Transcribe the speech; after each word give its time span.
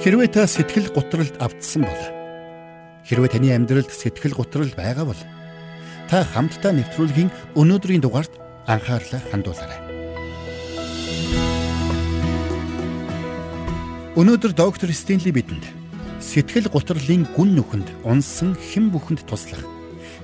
Хэрвээ 0.00 0.32
та 0.32 0.48
сэтгэл 0.48 0.88
гутралд 0.96 1.36
автсан 1.44 1.84
бол 1.84 2.02
хэрвээ 3.04 3.36
таны 3.36 3.52
амьдралд 3.52 3.92
сэтгэл 3.92 4.32
гутрал 4.32 4.72
байгаа 4.72 5.04
бол 5.12 5.22
та 6.08 6.24
хамтдаа 6.24 6.72
нэвтрүүлгийн 6.72 7.28
өнөөдрийн 7.52 8.00
дугаард 8.00 8.32
анхаарлаа 8.64 9.20
хандуулаарай. 9.28 9.80
Өнөөдөр 14.16 14.56
доктор 14.56 14.88
Стенли 14.96 15.36
бидэнд 15.36 15.68
сэтгэл 16.16 16.72
гутралын 16.72 17.28
гүн 17.36 17.60
нүхэнд 17.60 17.92
унсан 18.08 18.56
хэн 18.56 18.88
бүхэнд 18.88 19.28
туслах 19.28 19.68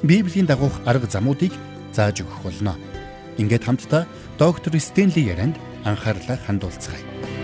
Библийн 0.00 0.48
дагуух 0.48 0.80
арга 0.88 1.04
замуудыг 1.04 1.52
зааж 1.92 2.24
өгөх 2.24 2.48
болно. 2.48 2.80
Ингээд 3.36 3.68
хамтдаа 3.68 4.08
доктор 4.40 4.72
Стенли 4.80 5.20
ярианд 5.20 5.60
анхаарлаа 5.84 6.40
хандуулцгаая. 6.48 7.35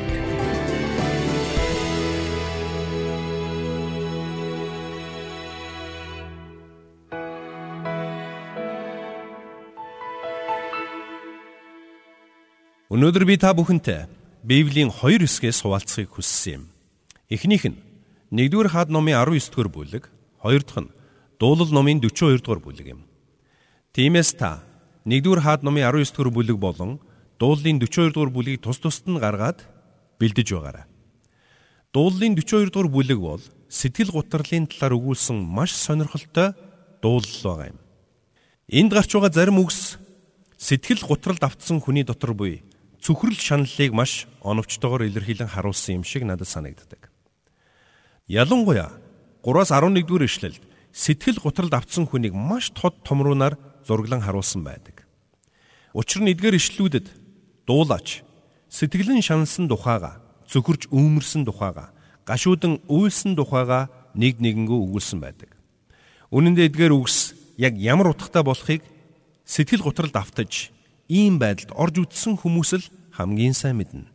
Өнөөдөр 12.92 13.24
би 13.24 13.38
та 13.40 13.54
бүхэнтэй 13.56 14.04
Библийн 14.44 14.92
хоёр 14.92 15.24
хэсгээс 15.24 15.64
хуваалцахыг 15.64 16.12
хүссэн 16.12 16.52
юм. 16.52 16.62
Эхнийх 17.32 17.64
нь 17.64 17.80
1-р 18.28 18.68
хаад 18.68 18.92
номын 18.92 19.16
19-р 19.16 19.72
бүлэг, 19.72 20.12
хоёр 20.44 20.60
дахь 20.60 20.84
нь 20.84 20.92
дуулал 21.40 21.72
номын 21.72 22.04
42-р 22.04 22.60
бүлэг 22.60 22.92
юм. 22.92 23.08
Тиймээс 23.96 24.36
та 24.36 24.60
1-р 25.08 25.40
хаад 25.40 25.64
номын 25.64 25.88
19-р 25.88 26.28
бүлэг 26.36 26.60
болон 26.60 27.00
дуулалын 27.40 27.80
42-р 27.80 28.28
бүлгийг 28.28 28.60
тус 28.60 28.76
тусад 28.76 29.08
нь 29.08 29.16
гаргаад 29.16 29.64
бэлдэж 30.20 30.52
байгаарай. 30.52 30.84
Дуулалын 31.96 32.36
42-р 32.36 32.92
бүлэг 32.92 33.16
бол 33.16 33.40
сэтгэл 33.72 34.12
гутралын 34.12 34.68
талаар 34.68 35.00
өгүүлсэн 35.00 35.40
маш 35.40 35.72
сонирхолтой 35.80 36.52
дуулал 37.00 37.40
байгаа 37.40 37.72
юм. 37.72 37.80
Энд 38.68 38.92
гарч 38.92 39.16
байгаа 39.16 39.32
зарим 39.32 39.64
үгс 39.64 39.96
сэтгэл 40.60 41.08
гутралд 41.08 41.40
автсан 41.40 41.80
хүний 41.80 42.04
дотор 42.04 42.36
буй 42.36 42.60
цөхрөл 43.02 43.34
шаналлыг 43.34 43.90
маш 43.90 44.30
оновчтойгоор 44.46 45.10
илэрхийлэн 45.10 45.50
харуулсан 45.50 46.00
юм 46.00 46.04
шиг 46.06 46.22
надад 46.22 46.46
санагддаг. 46.46 47.10
Ялангуяа 48.30 48.94
3-аас 49.42 49.74
11 49.74 50.06
дугаар 50.06 50.30
ишлэлд 50.30 50.62
сэтгэл 50.94 51.42
гутралд 51.42 51.74
автсан 51.74 52.06
хүнийг 52.06 52.30
маш 52.30 52.70
тод 52.70 53.02
томруунаар 53.02 53.58
зураглан 53.82 54.22
харуулсан 54.22 54.62
байдаг. 54.62 55.02
Учир 55.92 56.22
нь 56.22 56.30
эдгээр 56.30 56.54
ишлүүдэд 56.62 57.10
дуулаач 57.66 58.22
сэтгэлэн 58.70 59.18
шаналсан 59.18 59.66
тухайга 59.66 60.22
зөвхөрж 60.46 60.86
өөмөрсөн 60.94 61.42
тухайга 61.42 61.90
гашуудан 62.22 62.78
үйлсэн 62.86 63.34
тухайга 63.34 63.90
нэг 64.14 64.38
нэгэнгөө 64.38 64.78
өгүүлсэн 64.78 65.18
байдаг. 65.18 65.50
Үнэн 66.30 66.54
дээр 66.54 66.70
эдгээр 66.70 66.94
үгс 66.94 67.34
яг 67.58 67.74
ямар 67.76 68.14
утгатай 68.14 68.46
болохыг 68.46 68.86
сэтгэл 69.42 69.82
гутралд 69.82 70.14
автаж 70.14 70.70
ийм 71.12 71.36
байдалд 71.36 71.76
орж 71.76 72.00
үтсэн 72.00 72.40
хүмүүс 72.40 72.70
л 72.80 72.86
хамгийн 73.12 73.52
сайн 73.52 73.76
мэднэ. 73.76 74.08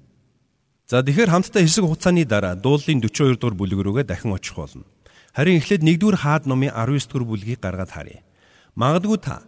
За 0.90 1.06
тэгэхээр 1.06 1.30
хамтдаа 1.30 1.62
хэсэг 1.62 1.86
хугацааны 1.86 2.26
дараа 2.26 2.58
дуулын 2.58 3.06
42 3.06 3.38
дугаар 3.38 3.54
бүлэг 3.54 3.80
рүүгээ 3.86 4.06
дахин 4.10 4.34
очих 4.34 4.58
болно. 4.58 4.88
Харин 5.38 5.62
эхлээд 5.62 5.86
1-р 5.86 6.18
хаад 6.18 6.50
номын 6.50 6.74
19 6.74 7.06
дугаар 7.06 7.26
бүлгийг 7.30 7.60
гаргаад 7.62 7.92
харъя. 7.94 8.26
Магадгүй 8.74 9.20
та 9.22 9.46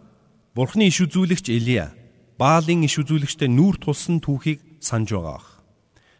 Бурхны 0.54 0.86
иш 0.86 1.00
үзүүлэгч 1.02 1.50
Илия 1.50 1.90
Баалын 2.36 2.84
иш 2.86 3.00
үзүүлэгчтэй 3.00 3.48
нүүр 3.50 3.80
тулсан 3.80 4.20
түүхийг 4.20 4.60
санаж 4.84 5.10
байгаа 5.16 5.34
бах. 5.40 5.48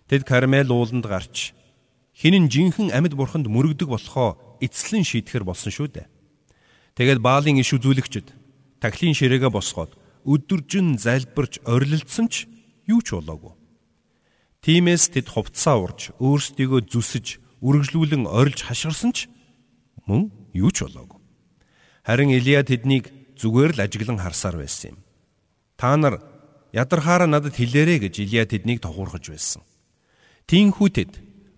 Тэд 0.08 0.24
Кармел 0.24 0.72
ууланд 0.72 1.04
гарч 1.04 1.52
хинэн 2.16 2.48
жинхэнэ 2.48 2.96
амьд 2.96 3.12
бурханд 3.12 3.48
мөрөгдөг 3.48 3.88
болохоо 3.92 4.40
эцэслэн 4.64 5.04
шийдэхэр 5.04 5.44
болсон 5.44 5.68
шүү 5.68 5.88
дээ. 6.00 6.08
Тэгээд 6.96 7.20
Баалын 7.20 7.60
иш 7.60 7.76
үзүүлэгчд 7.76 8.32
тахлын 8.80 9.16
ширээгээ 9.16 9.52
босгоод 9.52 9.99
өдөржин 10.24 10.98
залбирч 10.98 11.60
орилдсон 11.64 12.28
ч 12.28 12.46
юу 12.86 13.00
ч 13.00 13.14
болоогүй. 13.14 13.54
Тимээс 14.60 15.08
тэд 15.14 15.32
хувцаа 15.32 15.76
урж 15.80 16.12
өөрсдийгөө 16.20 16.80
зүсэж 16.92 17.40
үргэлжлүүлэн 17.64 18.28
орилж 18.28 18.68
хашгирсан 18.68 19.12
ч 19.16 19.28
мөн 20.04 20.28
юу 20.52 20.68
ч 20.68 20.84
болоогүй. 20.84 21.16
Харин 22.04 22.30
Илия 22.34 22.60
тэднийг 22.64 23.08
зүгээр 23.40 23.76
л 23.76 23.84
ажиглан 23.84 24.20
харсаар 24.20 24.60
байсан 24.60 24.96
юм. 24.96 24.98
Та 25.80 25.96
нар 25.96 26.20
ядархаараа 26.76 27.28
надад 27.28 27.56
хэлээрэ 27.56 28.04
гэж 28.04 28.14
Илия 28.20 28.44
тэднийг 28.44 28.84
тохуурхаж 28.84 29.32
байсан. 29.32 29.62
Тинхүү 30.44 30.88
тэд 30.92 31.12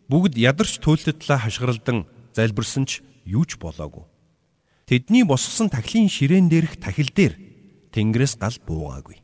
бүгд 0.06 0.38
ядарч 0.38 0.78
төлөлтлөө 0.78 1.38
хашгиралдан 1.42 2.06
залбирсан 2.36 2.86
ч 2.86 3.02
юу 3.26 3.42
ч 3.42 3.58
болоогүй. 3.58 4.06
Тэдний 4.86 5.24
босгосон 5.24 5.70
тахлын 5.72 6.06
ширээн 6.06 6.46
дээрх 6.52 6.76
тахил 6.78 7.10
дээр 7.10 7.34
Тэнгэрээс 7.92 8.40
гал 8.40 8.56
буугаагүй. 8.66 9.20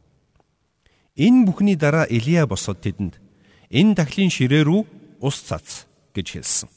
Энэ 1.17 1.45
бүхний 1.49 1.75
дараа 1.75 2.07
Илия 2.07 2.47
босоод 2.47 2.85
тэдэнд 2.85 3.19
энэ 3.73 3.97
дахлын 3.97 4.31
ширээ 4.31 4.63
рүү 4.69 4.81
ус 5.25 5.37
цац 5.43 5.89
гэж 6.15 6.27
хэлсэн. 6.39 6.69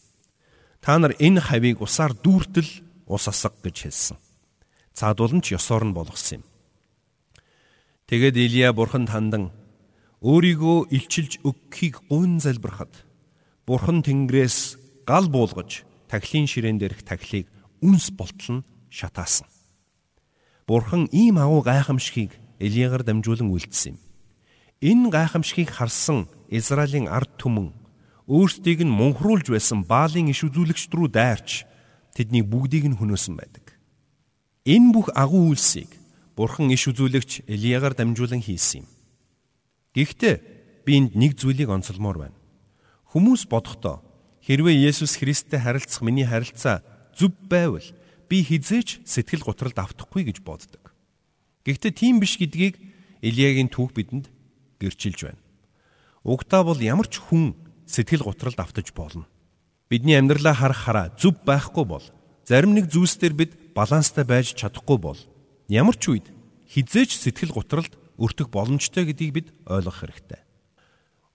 Та 0.81 0.97
нар 0.97 1.13
энэ 1.19 1.43
хавийг 1.43 1.83
усаар 1.83 2.15
дүүртэл 2.17 2.71
ус 3.05 3.27
асга 3.27 3.53
гэж 3.61 3.77
хэлсэн. 3.85 4.17
Цаадуул 4.97 5.37
нь 5.37 5.43
ч 5.45 5.53
ёсоор 5.53 5.85
нь 5.85 5.93
болгосон 5.93 6.41
юм. 6.41 6.43
Тэгэд 8.07 8.35
Илия 8.39 8.71
бурханд 8.73 9.11
хандан 9.11 9.51
өөрийгөө 10.23 10.89
илчилж 10.95 11.43
өгөхийг 11.43 12.07
гун 12.09 12.39
залбирахад 12.39 12.91
бурхан 13.67 13.99
Тэнгэрээс 14.01 14.79
гал 15.05 15.27
буулгаж 15.27 15.83
тахлын 16.07 16.47
ширээн 16.47 16.79
дээрх 16.79 17.03
тахлыг 17.03 17.47
үнс 17.83 18.09
болтол 18.15 18.61
нь 18.61 18.65
шатаасан. 18.89 19.50
Бурхан 20.71 21.09
ийм 21.11 21.35
агуу 21.35 21.59
гайхамшигыг 21.59 22.31
Элиягаар 22.55 23.03
дамжуулан 23.03 23.51
үйлдсэн 23.51 23.91
юм. 23.91 23.97
Энэ 24.79 25.11
гайхамшигыг 25.11 25.67
харсан 25.67 26.31
Израилийн 26.47 27.11
ард 27.11 27.35
түмэн 27.35 27.75
өөрсдийг 28.31 28.79
нь 28.87 28.95
мунхруулж 28.95 29.51
байсан 29.51 29.83
Баалын 29.83 30.31
иш 30.31 30.47
үзүүлэгчд 30.47 30.95
рүү 30.95 31.11
дайрч 31.11 31.67
тэдний 32.15 32.39
бүгдийг 32.39 32.87
нь 32.87 32.95
хөнөөсөн 32.95 33.35
байдаг. 33.35 33.75
Энэ 34.63 34.95
бүх 34.95 35.11
агуу 35.11 35.51
үйлсийг 35.51 35.91
Бурхан 36.39 36.71
иш 36.71 36.87
үзүүлэгч 36.87 37.51
Элиягаар 37.51 37.91
дамжуулан 37.91 38.39
хийсэн 38.39 38.87
юм. 38.87 38.87
Гэхдээ 39.91 40.35
би 40.87 40.91
энд 41.03 41.19
нэг 41.19 41.35
зүйлийг 41.35 41.67
онцолмоор 41.67 42.31
байна. 42.31 42.37
Хүмүүс 43.11 43.43
бодохдоо 43.51 43.99
хэрвээ 44.39 44.87
Есүс 44.87 45.19
Христтэй 45.19 45.59
харилцах 45.59 45.99
миний 45.99 46.23
харилцаа 46.23 46.79
зүв 47.11 47.35
байвал 47.51 47.83
би 48.31 48.47
хизээч 48.47 49.03
сэтгэл 49.03 49.43
гутралд 49.43 49.75
автахгүй 49.75 50.23
гэж 50.31 50.39
боддог. 50.39 50.95
Гэхдээ 51.67 51.91
тийм 51.91 52.23
биш 52.23 52.39
гэдгийг 52.39 52.79
Илиягийн 53.19 53.67
түүх 53.67 53.91
бидэнд 53.91 54.31
гэрчилж 54.79 55.19
байна. 55.27 55.41
Угтаа 56.23 56.63
бол 56.63 56.79
ямар 56.79 57.11
ч 57.11 57.19
хүн 57.19 57.59
сэтгэл 57.83 58.23
гутралд 58.23 58.55
автаж 58.63 58.95
болно. 58.95 59.27
Бидний 59.91 60.15
амьдралаа 60.15 60.55
харах 60.55 60.79
хараа 60.79 61.07
зүв 61.19 61.43
байхгүй 61.43 61.83
бол 61.83 62.05
зарим 62.47 62.71
нэг 62.71 62.87
зүйлсээр 62.87 63.35
бид 63.35 63.51
баланстай 63.75 64.23
байж 64.23 64.55
чадахгүй 64.55 64.95
бол 64.95 65.19
ямар 65.67 65.99
ч 65.99 66.15
үед 66.15 66.31
хизээч 66.71 67.19
сэтгэл 67.19 67.51
гутралд 67.51 67.99
өртөх 68.15 68.47
боломжтой 68.47 69.11
гэдгийг 69.11 69.31
бид 69.35 69.47
ойлгох 69.67 70.07
хэрэгтэй. 70.07 70.39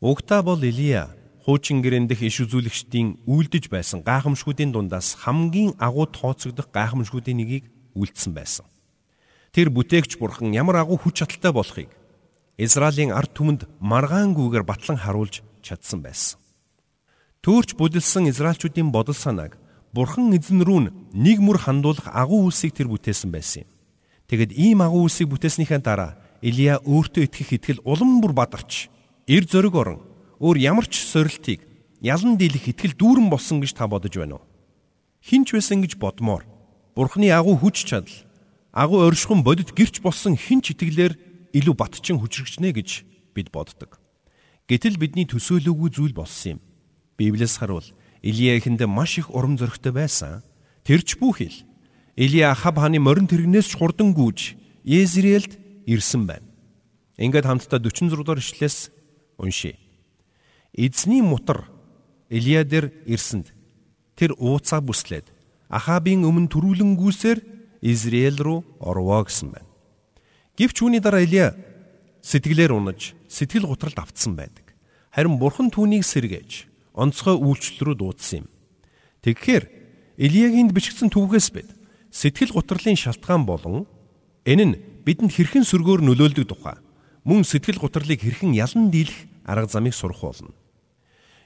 Угтаа 0.00 0.40
бол 0.40 0.64
Илия 0.64 1.12
хуучин 1.46 1.78
гэрэн 1.78 2.10
дэх 2.10 2.26
иш 2.26 2.42
үзүүлэгчдийн 2.42 3.22
үйлдэж 3.22 3.70
байсан 3.70 4.02
гайхамшгүүдийн 4.02 4.74
дундаас 4.74 5.14
хамгийн 5.22 5.78
агуу 5.78 6.10
тооцогдох 6.10 6.74
гайхамшгүүдийн 6.74 7.38
нэгийг 7.38 7.70
үлдсэн 7.94 8.34
байсан. 8.34 8.66
Тэр 9.54 9.70
бүтээгч 9.70 10.18
бурхан 10.18 10.50
ямар 10.50 10.82
агуу 10.82 10.98
хүч 10.98 11.22
чадалтай 11.22 11.54
болохыг 11.54 11.90
Израилийн 12.58 13.14
ард 13.14 13.30
түмэнд 13.38 13.62
маргаангүйгээр 13.78 14.66
батлан 14.66 14.98
харуулж 14.98 15.46
чадсан 15.62 16.02
байсан. 16.02 16.42
Төөрч 17.46 17.78
бүдэлсэн 17.78 18.26
израилчүүдийн 18.26 18.90
бодол 18.90 19.14
санааг 19.14 19.54
бурхан 19.94 20.34
эзэн 20.34 20.66
рүү 20.66 20.90
нэг 21.14 21.38
мөр 21.38 21.62
хандуулах 21.62 22.10
агуу 22.10 22.50
үлсийг 22.50 22.74
тэр 22.74 22.90
бүтээсэн 22.90 23.30
байсан 23.30 23.62
юм. 23.62 23.70
Тэгэд 24.26 24.50
ийм 24.50 24.82
агуу 24.82 25.06
үлсийг 25.06 25.30
бүтээснийхээ 25.30 25.78
дараа 25.78 26.18
Илия 26.42 26.82
өөртөө 26.82 27.22
итгэх 27.30 27.54
итгэл 27.54 27.86
улам 27.86 28.18
бүр 28.18 28.34
бадарч 28.34 28.90
эр 29.30 29.46
зөрөг 29.46 29.74
орон 29.78 30.00
өөр 30.40 30.56
ямар 30.60 30.86
ч 30.86 31.00
сорилтыг 31.00 31.64
ялан 32.00 32.36
дийлэх 32.36 32.68
итгэл 32.72 32.96
дүүрэн 32.96 33.28
болсон 33.32 33.60
гэж 33.64 33.72
та 33.76 33.88
бодож 33.88 34.14
байна 34.16 34.40
уу? 34.40 34.44
Хинч 35.24 35.56
байсан 35.56 35.80
гэж 35.80 35.96
бодмоор 35.96 36.44
Бурхны 36.96 37.28
агуу 37.32 37.56
хүч 37.56 37.84
чадал 37.88 38.12
агуу 38.72 39.04
оршихуун 39.08 39.42
бодит 39.44 39.72
гэрч 39.72 40.00
болсон 40.04 40.36
хинч 40.36 40.76
итгэлээр 40.76 41.16
илүү 41.56 41.74
батчин 41.76 42.20
хүчрэгчнэ 42.20 42.72
гэж 42.76 43.04
бид 43.32 43.48
боддог. 43.52 44.00
Гэтэл 44.68 45.00
бидний 45.00 45.24
төсөөлөөгүй 45.24 45.90
зүйл 45.92 46.12
болсон 46.12 46.56
юм. 46.56 46.60
Библиэс 47.16 47.56
харуул 47.56 47.88
Илия 48.20 48.58
эхэндээ 48.60 48.88
маш 48.88 49.16
их 49.16 49.32
урам 49.32 49.56
зоригтой 49.56 49.92
байсан. 49.92 50.44
Тэрч 50.84 51.16
бүхэл 51.16 51.64
Илия 52.16 52.52
Ахаб 52.52 52.76
хааны 52.76 53.00
морин 53.00 53.28
тэрэгнээс 53.28 53.72
ч 53.72 53.80
хурдан 53.80 54.12
гүйж 54.12 54.56
Езраэлд 54.84 55.56
ирсэн 55.88 56.26
байна. 56.26 56.48
Ингээд 57.16 57.46
хамтдаа 57.48 57.80
46 57.80 58.12
дугаар 58.12 58.40
ишлээс 58.40 58.90
уншийе. 59.38 59.85
Эзний 60.76 61.22
мутар 61.24 61.64
Илия 62.28 62.64
дээр 62.64 62.92
ирсэнд 63.08 63.56
тэр 64.12 64.36
ууцаа 64.36 64.84
бүслээд 64.84 65.32
Ахабын 65.72 66.28
өмнө 66.28 66.52
төрүүлэнгүүсээр 66.52 67.38
Израиль 67.80 68.36
руу 68.36 68.60
орвоо 68.78 69.24
гэсэн 69.24 69.56
байна. 69.56 69.70
Гэвч 70.60 70.76
үүний 70.84 71.00
дараа 71.00 71.24
Илия 71.24 71.56
сэтгэлээр 72.20 72.76
унаж 72.76 73.16
сэтгэл 73.24 73.66
готролд 73.66 73.96
автсан 73.96 74.36
байдаг. 74.36 74.76
Харин 75.16 75.40
бурхан 75.40 75.72
түүнийг 75.72 76.04
сэргээж 76.04 76.68
онцгой 76.92 77.40
үйлчлэл 77.40 77.92
рүү 77.92 77.96
дуудсан 77.96 78.44
юм. 78.44 78.46
Тэгэхээр 79.24 79.64
Илиягийн 80.20 80.72
бичигдсэн 80.76 81.08
түүхээс 81.08 81.48
бид 81.56 81.68
сэтгэл 82.12 82.52
гутралын 82.52 83.00
шалтгаан 83.00 83.48
болон 83.48 83.88
энэ 84.44 84.64
нь 84.64 84.76
бидэнд 85.08 85.32
хэрхэн 85.32 85.64
сөргөөр 85.64 86.04
нөлөөлдөг 86.04 86.46
тухай 86.48 86.76
мөн 87.24 87.44
сэтгэл 87.44 87.80
гутралыг 87.80 88.20
хэрхэн 88.20 88.56
ялан 88.56 88.88
дийлэх 88.88 89.28
арга 89.44 89.68
замыг 89.68 89.92
сурах 89.92 90.20
болно. 90.20 90.54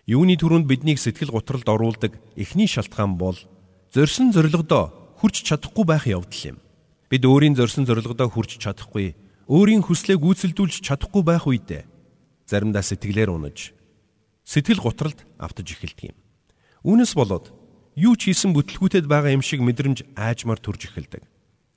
Юуны 0.08 0.37
түрүүнд 0.37 0.67
биднийг 0.69 0.97
сэтгэл 0.97 1.35
гутралд 1.35 1.69
оруулдаг 1.69 2.17
эхний 2.37 2.70
шалтгаан 2.70 3.20
бол 3.20 3.37
зорьсон 3.93 4.32
зорилгодоо 4.32 5.17
хүрч 5.20 5.44
чадахгүй 5.44 5.85
байх 5.85 6.08
явдал 6.08 6.56
юм. 6.56 6.58
Бид 7.11 7.23
өөрийн 7.26 7.58
зорьсон 7.58 7.85
зорилгодоо 7.85 8.31
хүрч 8.32 8.56
чадахгүй, 8.62 9.14
өөрийн 9.50 9.85
хүслээ 9.85 10.17
гүйцэлдүүлж 10.17 10.81
чадахгүй 10.81 11.23
байх 11.26 11.44
үедээ 11.44 11.85
заримдаа 12.49 12.82
сэтгэлээр 12.82 13.31
унаж 13.31 13.75
сэтгэл 14.49 14.82
гутралд 14.82 15.23
автаж 15.38 15.67
эхэлдэг 15.70 16.11
юм. 16.11 16.19
Үүнээс 16.82 17.14
болоод 17.14 17.55
юу 17.94 18.19
ч 18.19 18.35
хийсэн 18.35 18.50
бүтлгүүтэд 18.50 19.06
байгаа 19.06 19.31
юм 19.31 19.44
шиг 19.46 19.62
мэдрэмж 19.62 20.19
аажмаар 20.19 20.58
төрж 20.58 20.91
эхэлдэг. 20.91 21.23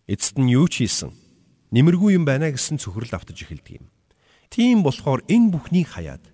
Эцэст 0.09 0.41
нь 0.41 0.49
юу 0.49 0.65
ч 0.65 0.81
хийсэн 0.81 1.13
нэмэргүй 1.69 2.17
юм 2.17 2.25
байна 2.25 2.49
гэсэн 2.49 2.81
цөхрөл 2.81 3.13
автаж 3.13 3.37
эхэлдэг 3.37 3.83
юм. 3.83 3.85
Тийм 4.49 4.81
болохоор 4.81 5.21
энэ 5.29 5.53
бүхнийг 5.53 5.93
хаяад 5.93 6.32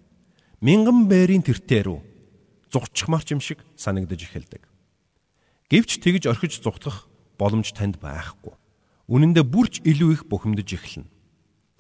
мянган 0.59 1.07
байрын 1.07 1.44
тэртээ 1.44 1.88
рүү 1.88 2.00
зурчмарч 2.71 3.33
юм 3.33 3.41
шиг 3.41 3.63
санагдаж 3.75 4.21
эхэлдэг. 4.23 4.63
Гэвч 5.69 6.01
тэгж 6.01 6.23
орхиж 6.29 6.61
зүгтгах 6.61 7.09
боломж 7.38 7.73
танд 7.73 7.97
байхгүй. 8.01 8.53
Үнэн 9.09 9.33
дээр 9.33 9.47
бүрч 9.47 9.81
илүү 9.85 10.09
их 10.13 10.21
бухимдаж 10.29 10.69
эхэлнэ. 10.69 11.09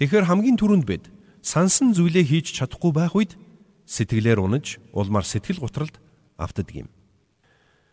Тэгэхээр 0.01 0.29
хамгийн 0.29 0.57
түрүүнд 0.57 0.85
бид 0.87 1.05
сансан 1.45 1.93
зүйлээ 1.93 2.25
хийж 2.25 2.55
чадахгүй 2.57 2.91
байх 2.93 3.13
үед 3.13 3.37
сэтгэлээр 3.85 4.39
унаж 4.41 4.81
улмаар 4.95 5.25
сэтгэл 5.25 5.61
гутралд 5.61 5.99
автдаг 6.37 6.69
юм. 6.73 6.89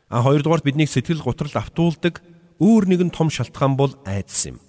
А 0.09 0.23
хоёрдугаар 0.23 0.63
биднийг 0.65 0.89
сэтгэл 0.89 1.21
гутралд 1.21 1.57
автуулдаг 1.57 2.23
өөр 2.63 2.85
нэгэн 2.89 3.11
том 3.11 3.29
шалтгаан 3.29 3.77
бол 3.77 3.93
айдас 4.07 4.47
юм. 4.49 4.63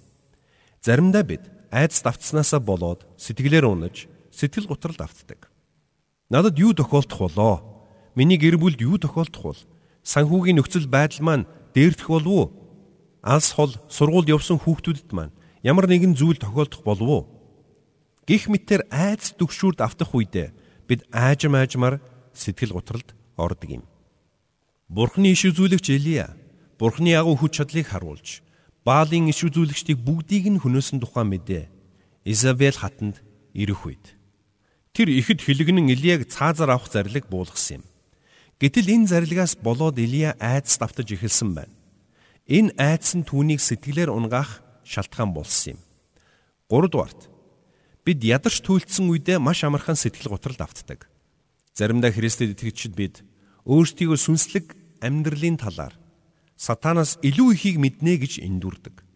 Заримдаа 0.82 1.22
бид 1.22 1.44
айдас 1.70 2.02
давтснаасаа 2.02 2.60
болоод 2.60 3.06
сэтгэлээр 3.16 3.64
унаж 3.70 4.08
сэтгэл 4.34 4.68
гутралд 4.68 5.00
автдаг. 5.00 5.48
Надад 6.28 6.58
юу 6.58 6.76
тохиолдох 6.76 7.18
болоо? 7.18 7.54
Миний 8.14 8.36
гэр 8.36 8.60
бүлд 8.60 8.80
юу 8.80 9.00
тохиолдох 9.00 9.42
бол? 9.42 9.60
санхүүгийн 10.08 10.56
нөхцөл 10.56 10.88
байдал 10.88 11.20
маань 11.24 11.48
дээрдэх 11.76 12.08
болов 12.08 12.32
уу? 12.32 12.46
Алс 13.20 13.52
хол 13.52 13.72
сургуульд 13.88 14.32
явсан 14.32 14.56
хүүхдүүдэд 14.60 15.12
маань 15.12 15.36
ямар 15.64 15.88
нэгэн 15.88 16.16
зүйл 16.16 16.40
тохиолдох 16.40 16.82
болов 16.84 17.08
уу? 17.08 17.22
Гэх 18.24 18.48
мэтэр 18.48 18.88
айц 18.92 19.36
төгшүүрд 19.36 19.80
автах 19.84 20.12
үедээ 20.12 20.52
бид 20.88 21.04
аажим 21.12 21.56
аажмаар 21.56 22.00
сэтгэл 22.32 22.76
гутралд 22.76 23.12
ордог 23.36 23.68
юм. 23.68 23.84
Бурхны 24.88 25.32
иш 25.32 25.44
үзүүлэгч 25.48 25.96
Элия 25.96 26.36
Бурхны 26.80 27.12
агуу 27.12 27.36
хүч 27.36 27.60
чадлыг 27.60 27.88
харуулж 27.92 28.40
Баалын 28.84 29.28
иш 29.28 29.44
үзүүлэгчдийг 29.44 30.00
бүгдийг 30.00 30.48
нь 30.48 30.60
хөнөөсөн 30.60 31.00
тухай 31.04 31.24
мэдээ 31.28 31.64
Изабел 32.24 32.76
хатанд 32.76 33.20
ирэх 33.52 33.84
үед 33.84 34.17
тэр 34.98 35.14
ихэд 35.14 35.46
хилэгнэн 35.46 35.94
Элияг 35.94 36.26
цаазаар 36.26 36.74
авах 36.74 36.90
зарлиг 36.90 37.30
буулгасан 37.30 37.78
юм. 37.78 37.84
Гэтэл 38.58 38.90
энэ 38.90 39.06
зарилгаас 39.06 39.54
болоод 39.54 39.94
Илия 39.94 40.34
айдас 40.42 40.74
давтаж 40.82 41.14
эхэлсэн 41.14 41.54
байна. 41.54 41.70
Энэ 42.50 42.74
айдас 42.74 43.14
нь 43.14 43.22
түүнийг 43.22 43.62
сэтгэлээр 43.62 44.10
унгаах 44.10 44.58
шалтгаан 44.82 45.30
болсон 45.30 45.78
юм. 45.78 45.80
3 46.66 46.90
дугаарт 46.90 47.30
бид 48.02 48.18
ядарч 48.26 48.58
түйлцсэн 48.66 49.06
үедээ 49.06 49.38
маш 49.38 49.62
амархан 49.62 49.94
сэтгэл 49.94 50.34
готролд 50.34 50.58
автдаг. 50.58 51.06
Заримдаа 51.78 52.10
Христэд 52.10 52.58
итгэгчид 52.58 52.98
бид 52.98 53.22
өөрсдийгөө 53.70 54.18
сүнслэг 54.18 54.74
амьдралын 54.98 55.62
талаар 55.62 55.94
сатанаас 56.58 57.22
илүү 57.22 57.54
ихийг 57.54 57.78
мэднэ 57.78 58.18
гэж 58.18 58.42
эндүрдэг. 58.42 59.06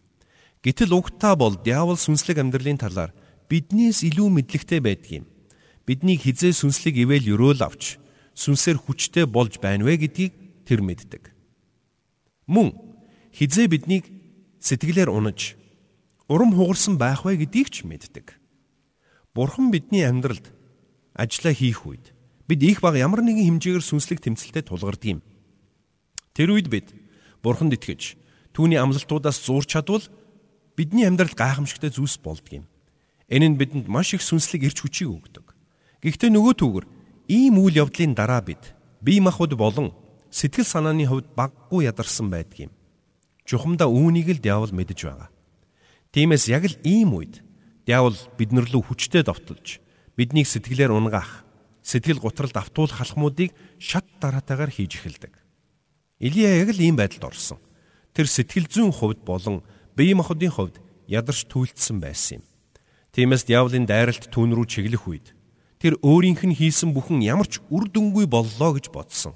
Гэтэл 0.63 0.95
угтаа 0.95 1.35
бол 1.35 1.59
диавол 1.59 1.99
сүнслэг 1.99 2.39
амьдралын 2.39 2.79
талаар 2.79 3.11
биднээс 3.51 4.07
илүү 4.07 4.31
мэдлэгтэй 4.31 4.79
байдаг 4.79 5.11
юм. 5.11 5.25
Бидний 5.83 6.15
хизээ 6.15 6.55
сүнслэг 6.55 6.95
ивэл 6.95 7.27
өрөөл 7.35 7.61
авч 7.63 7.99
сүнсээр 8.39 8.79
хүчтэй 8.79 9.27
болж 9.27 9.59
байна 9.59 9.83
вэ 9.83 10.07
гэдгийг 10.07 10.33
тэр 10.63 10.79
мэддэг. 10.79 11.35
Мөн 12.47 12.71
хизээ 13.35 13.67
биднийг 13.67 14.07
сэтгэлээр 14.63 15.11
унаж 15.11 15.59
урам 16.31 16.55
хугарсан 16.55 16.95
байх 16.95 17.27
вэ 17.27 17.43
гэдгийг 17.43 17.67
ч 17.67 17.83
мэддэг. 17.83 18.39
Бурхан 19.35 19.75
бидний 19.75 20.07
амьдралд 20.07 20.55
ажиллаа 21.11 21.51
хийх 21.51 21.83
үед 21.83 22.15
бид 22.47 22.63
их 22.63 22.79
баг 22.79 22.95
ямар 22.95 23.19
нэгэн 23.19 23.59
хэмжээгээр 23.59 23.83
сүнслэг 23.83 24.23
тэмцэлтэд 24.23 24.71
тулгардаг 24.71 25.19
юм. 25.19 25.21
Тэр 26.31 26.55
үед 26.55 26.71
бид 26.71 26.95
Бурханд 27.43 27.75
итгэж 27.75 28.15
түүний 28.55 28.79
амлалтуудаас 28.79 29.35
зурч 29.43 29.75
чадвал 29.75 30.07
бидний 30.79 31.03
амьдралд 31.03 31.35
гайхамшигтай 31.35 31.91
зүйлс 31.91 32.23
болдго 32.23 32.63
юм. 32.63 32.65
Энэ 33.27 33.51
нь 33.51 33.59
бидэнд 33.59 33.91
маш 33.91 34.15
их 34.15 34.23
сүнслэг 34.23 34.63
эрч 34.71 34.79
хүчийг 34.79 35.11
өгдөг. 35.11 35.42
Гэхдээ 36.03 36.31
нөгөө 36.35 36.55
түүгэр 36.59 36.85
Ийм 37.27 37.55
үйл 37.63 37.87
явдлын 37.87 38.11
дараа 38.11 38.43
бид 38.43 38.75
бие 38.99 39.23
махбод 39.23 39.55
болон 39.55 39.95
сэтгэл 40.27 40.67
санааны 40.67 41.07
хувьд 41.07 41.31
баггүй 41.39 41.87
ядарсан 41.87 42.27
байдаг 42.27 42.67
юм. 42.67 42.71
Чухамдаа 43.47 43.87
үүнийг 43.87 44.27
л 44.27 44.43
диавол 44.43 44.75
мэдэж 44.75 44.99
байгаа. 45.07 45.31
Тиймээс 46.11 46.51
яг 46.51 46.67
л 46.67 46.75
ийм 46.83 47.15
үед 47.15 47.39
диавол 47.87 48.15
биднэр 48.35 48.67
лүү 48.67 48.83
хүчтэй 48.91 49.23
довтолж 49.23 49.79
биднийг 50.19 50.51
сэтгэлээр 50.51 50.91
унгаах, 50.91 51.47
сэтгэл 51.79 52.19
гутралд 52.19 52.59
автуулах 52.59 52.99
халхмуудыг 52.99 53.55
шат 53.79 54.03
дараатаагаар 54.19 54.71
хийж 54.75 54.99
эхэлдэг. 54.99 55.31
Илия 56.19 56.59
яг 56.59 56.75
л 56.75 56.83
ийм 56.83 56.99
байдалд 56.99 57.31
орсон. 57.31 57.59
Тэр 58.11 58.27
сэтгэл 58.27 58.67
зүйн 58.67 58.91
хувьд 58.91 59.23
болон 59.23 59.63
бие 59.95 60.11
махбодын 60.11 60.51
хувьд 60.51 60.75
ядарч 61.07 61.47
түйлдсэн 61.47 62.03
байсан 62.03 62.43
юм. 62.43 62.47
Тиймээс 63.15 63.47
диаволын 63.47 63.87
дайралт 63.87 64.27
түүн 64.27 64.51
рүү 64.51 64.67
чиглэх 64.67 65.07
үед 65.07 65.27
тэр 65.83 65.99
өөрийнх 65.99 66.47
нь 66.47 66.55
хийсэн 66.55 66.95
бүхэн 66.95 67.19
ямар 67.19 67.43
ч 67.43 67.59
үр 67.67 67.91
дүнгүй 67.91 68.23
боллоо 68.23 68.79
гэж 68.79 68.87
бодсон. 68.87 69.35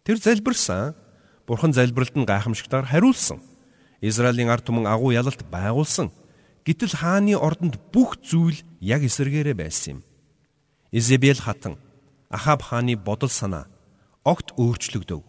Тэр 0.00 0.16
залбирсан. 0.16 0.96
Бурхан 1.44 1.76
залбиралд 1.76 2.16
нь 2.16 2.24
гайхамшигтайгаар 2.24 2.88
хариулсан. 2.88 3.44
Израилийн 4.00 4.48
ард 4.48 4.64
түмэн 4.64 4.88
агуу 4.88 5.12
ялалт 5.12 5.44
байгуулсан. 5.44 6.08
Гэтэл 6.64 6.96
хааны 6.96 7.36
ордонд 7.36 7.76
бүх 7.92 8.16
зүйл 8.24 8.64
яг 8.80 9.04
эсэргээрээ 9.04 9.52
байсан 9.52 10.00
юм. 10.00 10.04
Изебел 10.88 11.36
хатан 11.36 11.76
Ахаб 12.32 12.64
хааны 12.64 12.96
бодол 12.96 13.28
санаа 13.28 13.68
огт 14.24 14.56
өөрчлөгдөв. 14.56 15.20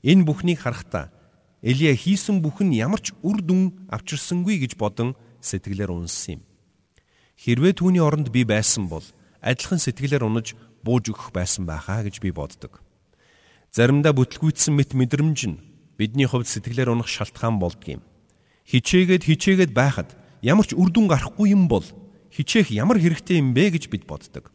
Энэ 0.00 0.24
бүхнийг 0.24 0.64
харахтаа 0.64 1.12
Элия 1.60 1.92
хийсэн 1.92 2.40
бүх 2.40 2.64
нь 2.64 2.80
ямар 2.80 3.04
ч 3.04 3.12
үр 3.20 3.44
дүн 3.44 3.76
авчирсангүй 3.92 4.56
гэж 4.64 4.80
бодон 4.80 5.12
сэтгэлээр 5.44 5.92
унсан 5.92 6.40
юм. 6.40 6.42
Хэрвээ 7.36 7.76
түүний 7.76 8.00
оронд 8.00 8.32
би 8.32 8.48
байсан 8.48 8.88
бол 8.88 9.04
адилхан 9.42 9.82
сэтгэлээр 9.82 10.22
унаж 10.22 10.54
бууж 10.86 11.10
өгөх 11.10 11.34
байсан 11.34 11.66
байхаа 11.66 12.06
гэж 12.06 12.22
би 12.22 12.30
боддог. 12.30 12.78
Заримдаа 13.74 14.14
бүтлгүйтсэн 14.14 14.72
мэт 14.78 14.94
мэдрэмж 14.94 15.40
нь 15.50 15.60
бидний 15.98 16.30
хувьд 16.30 16.46
сэтгэлээр 16.46 16.94
унах 16.94 17.10
шалтгаан 17.10 17.58
болдго 17.58 17.98
юм. 17.98 18.02
Хичээгээд 18.70 19.26
хичээгээд 19.26 19.72
байхад 19.74 20.14
ямар 20.40 20.66
ч 20.66 20.78
үр 20.78 20.88
дүн 20.94 21.10
гарахгүй 21.10 21.50
юм 21.50 21.66
бол 21.66 21.84
хичээх 22.30 22.70
ямар 22.70 23.02
хэрэгтэй 23.02 23.42
юм 23.42 23.52
бэ 23.52 23.74
гэж 23.74 23.90
бид 23.90 24.06
боддог. 24.06 24.54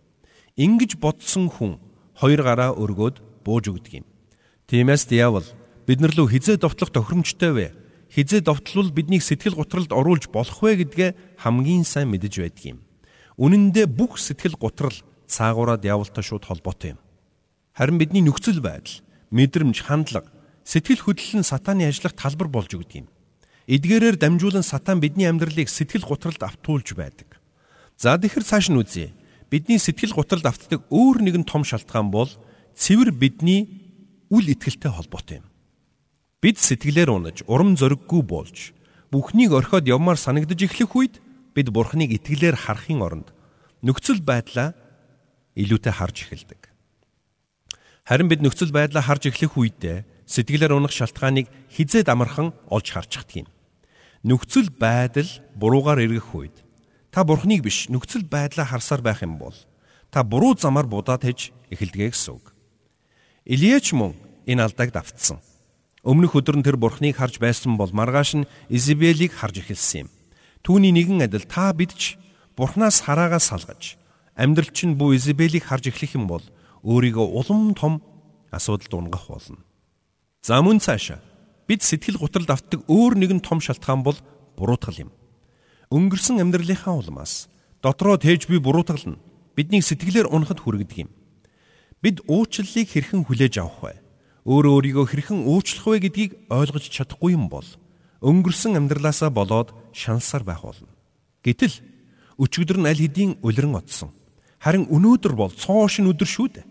Ингиж 0.55 0.97
бодсон 0.97 1.51
хүн 1.51 1.77
хоёр 2.15 2.41
гараа 2.41 2.71
өргөөд 2.73 3.45
бууж 3.45 3.69
өгдөг 3.69 4.01
юм. 4.01 4.05
Тиймээс 4.67 5.05
диавол 5.05 5.45
биднэр 5.85 6.15
лөө 6.17 6.27
хизээ 6.33 6.57
довтлох 6.57 6.91
тохиромжтой 6.91 7.51
вэ? 7.53 7.67
Хизээ 8.11 8.41
довтлол 8.41 8.89
биднийг 8.91 9.21
сэтгэл 9.21 9.59
гутралд 9.59 9.91
оруулж 9.93 10.27
болох 10.33 10.59
вэ 10.63 10.83
гэдгээ 10.83 11.41
хамгийн 11.43 11.85
сайн 11.85 12.09
мэдэж 12.11 12.33
байдаг 12.41 12.65
юм. 12.65 12.79
Үнэн 13.37 13.69
дээр 13.69 13.85
бүх 13.85 14.17
сэтгэл 14.17 14.57
гутрал 14.57 14.97
цаагаараа 15.29 15.77
диаволтой 15.77 16.25
шууд 16.25 16.49
холбоотой 16.49 16.97
юм. 16.97 16.99
Харин 17.77 18.01
бидний 18.01 18.25
нөхцөл 18.25 18.57
байдал, 18.65 19.05
мэдрэмж, 19.29 19.85
хандлага, 19.85 20.33
сэтгэл 20.65 21.05
хөдлөл 21.05 21.45
нь 21.45 21.45
сатааны 21.45 21.85
ажиллах 21.85 22.17
талбар 22.17 22.49
болж 22.49 22.73
өгдөг 22.73 23.05
юм. 23.05 23.07
Эдгээрээр 23.69 24.17
дамжуулан 24.17 24.65
сатан 24.65 24.97
бидний 24.97 25.29
амьдралыг 25.29 25.69
сэтгэл 25.69 26.09
гутралд 26.09 26.41
автуулж 26.41 26.97
байдаг. 26.97 27.37
За 27.93 28.17
тэгэхээр 28.17 28.49
цааш 28.49 28.73
нь 28.73 28.79
үзье. 28.81 29.13
Бидний 29.53 29.77
сэтгэл 29.77 30.17
гутралд 30.17 30.49
автдаг 30.49 30.81
өөр 30.89 31.21
нэгэн 31.21 31.45
том 31.45 31.61
шалтгаан 31.61 32.09
бол 32.09 32.31
цэвэр 32.73 33.13
бидний 33.13 33.69
үл 34.33 34.49
итгэлтэй 34.49 34.89
холбоотой 34.89 35.45
юм. 35.45 35.47
Бид 36.41 36.57
сэтгэлээр 36.57 37.13
унаж, 37.13 37.45
урам 37.45 37.77
зориггүй 37.77 38.21
болж, 38.25 38.73
бүхнийг 39.13 39.53
орхиод 39.53 39.85
явмаар 39.85 40.17
санагдаж 40.17 40.57
эхлэх 40.57 40.93
үед 40.95 41.15
бид 41.57 41.73
Бурхныг 41.73 42.13
итгэлээр 42.21 42.53
харахын 42.53 43.01
оронд 43.01 43.33
нөхцөл 43.81 44.21
байдлаа 44.21 44.77
илүүтэй 45.57 45.93
харж 45.97 46.29
эхэлдэг. 46.29 46.61
Харин 48.05 48.29
бид 48.29 48.45
нөхцөл 48.45 48.69
байдлаа 48.69 49.01
харж 49.01 49.33
эхлэх 49.33 49.57
үедээ 49.57 50.05
сэтгэлээр 50.29 50.77
унах 50.77 50.93
шалтгааныг 50.93 51.49
хизээд 51.73 52.13
амархан 52.13 52.53
олж 52.69 52.93
харчихдаг 52.93 53.41
юм. 53.41 53.49
Нөхцөл 54.21 54.69
байдал 54.69 55.27
буруугаар 55.57 56.05
эргэх 56.05 56.29
үед 56.37 56.61
та 57.09 57.25
бурхныг 57.25 57.65
биш 57.65 57.89
нөхцөл 57.89 58.29
байдлаа 58.29 58.69
харсаар 58.69 59.01
байх 59.01 59.25
юм 59.25 59.41
бол 59.41 59.57
та 60.13 60.21
буруу 60.21 60.53
замаар 60.53 60.85
будаад 60.85 61.25
хэж 61.25 61.51
эхэлдэг 61.73 62.13
гэсэн 62.13 62.37
үг. 62.37 62.53
Илияч 63.49 63.97
мөн 63.97 64.13
энэ 64.45 64.61
алдааг 64.61 64.93
давтсан. 64.93 65.41
Өмнөх 66.05 66.37
өдөр 66.37 66.61
нь 66.61 66.65
тэр 66.67 66.77
бурхныг 66.77 67.17
харж 67.17 67.41
байсан 67.41 67.75
бол 67.79 67.89
маргааш 67.91 68.39
нь 68.39 68.47
Изабелийг 68.69 69.33
харж 69.33 69.65
эхэлсэн 69.65 70.05
юм. 70.05 70.09
Түүний 70.65 70.93
нэгэн 70.93 71.25
адил 71.27 71.45
та 71.45 71.73
бид 71.73 71.93
ч 71.93 72.17
бурхнаас 72.57 73.05
хараагаа 73.05 73.41
салгаж 73.41 73.97
амьдрал 74.37 74.69
чинь 74.73 74.97
бүү 74.97 75.17
Изабелийг 75.17 75.65
харж 75.65 75.89
эхлэх 75.89 76.17
юм 76.17 76.29
бол 76.29 76.45
өөрийгөө 76.85 77.27
улам 77.37 77.73
том 77.73 78.01
асуудалд 78.51 78.93
унгах 78.93 79.27
болно. 79.27 79.61
За 80.41 80.61
мөн 80.61 80.79
цаашаа 80.79 81.19
бид 81.67 81.83
сэтгэл 81.83 82.21
гутралд 82.21 82.49
автдаг 82.49 82.85
өөр 82.87 83.17
нэгэн 83.17 83.41
том 83.41 83.59
шалтгаан 83.59 84.01
бол 84.05 84.17
буруутгал 84.55 85.09
юм. 85.09 85.11
Өнгөрсөн 85.91 86.39
амьдралынхаа 86.39 86.95
улмаас 86.95 87.49
дотроо 87.83 88.17
тээж 88.17 88.47
буй 88.47 88.59
буруутгал 88.59 89.03
нь 89.03 89.21
биднийг 89.57 89.83
сэтгэлээр 89.83 90.31
унахад 90.31 90.61
хүргэдэг 90.61 90.97
юм. 91.07 91.11
Бид 92.01 92.21
уучлалыг 92.29 92.87
хэрхэн 92.87 93.25
хүлээж 93.25 93.57
авах 93.57 93.81
вэ? 93.81 93.93
Өөрөө 94.47 94.73
өөрийгөө 94.79 95.05
хэрхэн 95.09 95.39
уучлах 95.49 95.85
вэ 95.89 95.97
гэдгийг 96.07 96.31
ойлгож 96.47 96.85
чадахгүй 96.87 97.35
юм 97.35 97.49
бол 97.49 97.65
өнгөрсөн 98.21 98.77
амьдралаасаа 98.77 99.29
болоод 99.29 99.73
шансаар 99.93 100.43
байх 100.43 100.61
болно. 100.63 100.89
Гэтэл 101.45 101.73
өчигдөр 102.37 102.77
нь 102.81 102.89
аль 102.89 103.01
хэдийн 103.01 103.37
улиран 103.41 103.77
оцсон. 103.77 104.13
Харин 104.61 104.89
өнөөдөр 104.89 105.33
бол 105.37 105.53
цоошин 105.53 106.09
өдөр 106.09 106.29
шүү 106.29 106.47
дээ. 106.57 106.65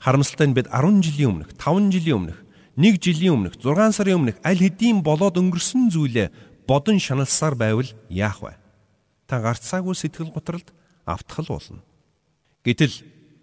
Харамсалтай 0.00 0.46
нь 0.48 0.56
бид 0.56 0.68
10 0.68 1.00
жилийн 1.00 1.30
өмнөх, 1.32 1.50
5 1.56 1.92
жилийн 1.92 2.16
өмнөх, 2.20 2.38
1 2.76 3.00
жилийн 3.00 3.34
өмнөх, 3.36 3.54
6 3.56 3.96
сарын 3.96 4.18
өмнөх 4.20 4.36
аль 4.44 4.60
хэдийн 4.60 5.00
болоод 5.00 5.38
өнгөрсөн 5.40 5.88
зүйлээ 5.92 6.28
бодон 6.68 6.98
шаналсаар 6.98 7.54
байвал 7.54 7.88
яах 8.10 8.42
вэ? 8.42 8.56
Та 9.28 9.40
гарцаагүй 9.40 9.94
сэтгэл 9.96 10.34
готролд 10.34 10.72
автхал 11.06 11.46
болно. 11.48 11.80
Гэтэл 12.64 12.92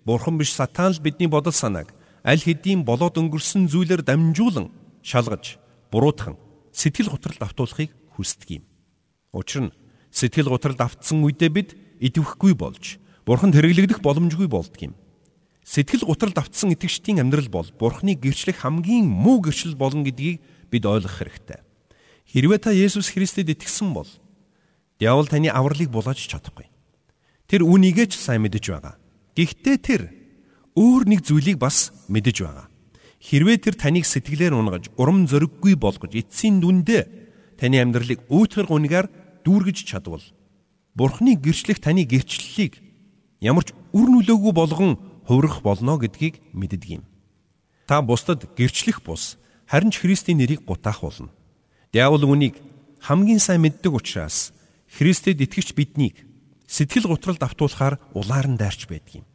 Бурхан 0.06 0.38
биш 0.38 0.54
сатан 0.54 0.94
л 0.94 1.02
бидний 1.02 1.28
бодол 1.28 1.54
санааг 1.54 1.94
аль 2.24 2.42
хэдийн 2.42 2.84
болоод 2.84 3.18
өнгөрсөн 3.18 3.70
зүйлээр 3.72 4.04
дамжуулан 4.04 4.72
шалгаж, 5.02 5.58
буруутхан 5.92 6.38
сэтгэл 6.80 7.12
готролд 7.12 7.44
автуулахыг 7.44 7.92
хүсдэг 8.16 8.64
юм. 8.64 8.64
Учир 9.36 9.68
нь 9.68 9.76
сэтгэл 10.16 10.48
готролд 10.48 10.80
автсан 10.80 11.28
үедээ 11.28 11.52
бид 11.52 11.70
идэвхгүй 12.00 12.56
болж 12.56 13.04
бурханд 13.28 13.60
хэрэглэгдэх 13.60 14.00
боломжгүй 14.00 14.48
болдг 14.48 14.80
юм. 14.80 14.96
Сэтгэл 15.68 16.08
гутралд 16.08 16.40
автсан 16.40 16.72
итгэгчдийн 16.72 17.20
амьдрал 17.20 17.52
бол 17.52 17.68
бурхныг 17.76 18.24
гэрчлэх 18.24 18.64
хамгийн 18.64 19.06
муу 19.06 19.44
гэрчлэл 19.44 19.76
болно 19.76 20.08
гэдгийг 20.08 20.40
бид 20.72 20.84
ойлгох 20.88 21.20
хэрэгтэй. 21.20 21.60
Хэрвээ 22.32 22.60
та 22.64 22.72
Есүс 22.72 23.12
Христэд 23.12 23.52
итгэсэн 23.52 23.92
бол 23.92 24.08
диавол 24.98 25.28
таны 25.28 25.52
авралыг 25.52 25.92
булааж 25.92 26.32
чадахгүй. 26.32 26.72
Тэр 27.52 27.68
үнийгээ 27.68 28.08
ч 28.08 28.18
сайн 28.18 28.48
мэдэж 28.48 28.66
байгаа. 28.72 28.96
Гэхдээ 29.36 29.78
тэр 29.84 30.02
өөр 30.80 31.04
нэг 31.12 31.28
зүйлийг 31.28 31.60
бас 31.60 31.92
мэдэж 32.08 32.38
байгаа. 32.46 32.69
Хэрвээ 33.20 33.58
тэр 33.60 33.76
таныг 33.76 34.08
сэтгэлээр 34.08 34.56
унгаж, 34.56 34.88
урам 34.96 35.28
зориггүй 35.28 35.76
болгож 35.76 36.16
эцсийн 36.16 36.64
дүндээ 36.64 37.04
таны 37.60 37.84
амьдралыг 37.84 38.24
өөтгөр 38.32 38.68
гунгаар 38.72 39.08
дүүргэж 39.44 39.78
чадвал 39.84 40.24
Бурхны 40.96 41.36
гэрчлэх 41.36 41.84
таны 41.84 42.08
гэрчлэлийг 42.08 42.80
ямар 43.44 43.64
ч 43.68 43.76
үр 43.92 44.08
нөлөөгүй 44.08 44.54
болгон 44.56 44.96
хувирах 45.28 45.62
болно 45.64 46.00
гэдгийг 46.00 46.40
мэддэг 46.56 47.00
юм. 47.00 47.04
Та 47.88 48.02
бусдад 48.02 48.48
гэрчлэх 48.56 49.04
бус 49.04 49.36
харин 49.68 49.92
ч 49.92 50.00
Христийн 50.00 50.40
нэрийг 50.40 50.64
гутаах 50.64 51.04
болно. 51.04 51.30
Диавол 51.92 52.24
үнийг 52.24 52.56
хамгийн 53.04 53.40
сайн 53.40 53.62
мэддэг 53.64 53.94
учраас 53.94 54.52
Христэд 54.90 55.40
итгэгч 55.40 55.76
биднийг 55.78 56.26
сэтгэл 56.68 57.08
гутралд 57.08 57.44
автуулахаар 57.44 57.96
улаар 58.12 58.48
нь 58.50 58.58
дайрч 58.58 58.90
байдаг 58.90 59.24
юм. 59.24 59.26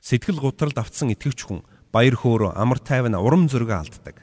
Сэтгэл 0.00 0.40
гутралд 0.40 0.78
автсан 0.78 1.10
итгэгч 1.12 1.44
хүн 1.44 1.66
баяр 1.92 2.16
хөөрөө 2.16 2.54
амар 2.54 2.78
тайван 2.78 3.14
урам 3.14 3.48
зориг 3.50 3.70
алддаг. 3.70 4.22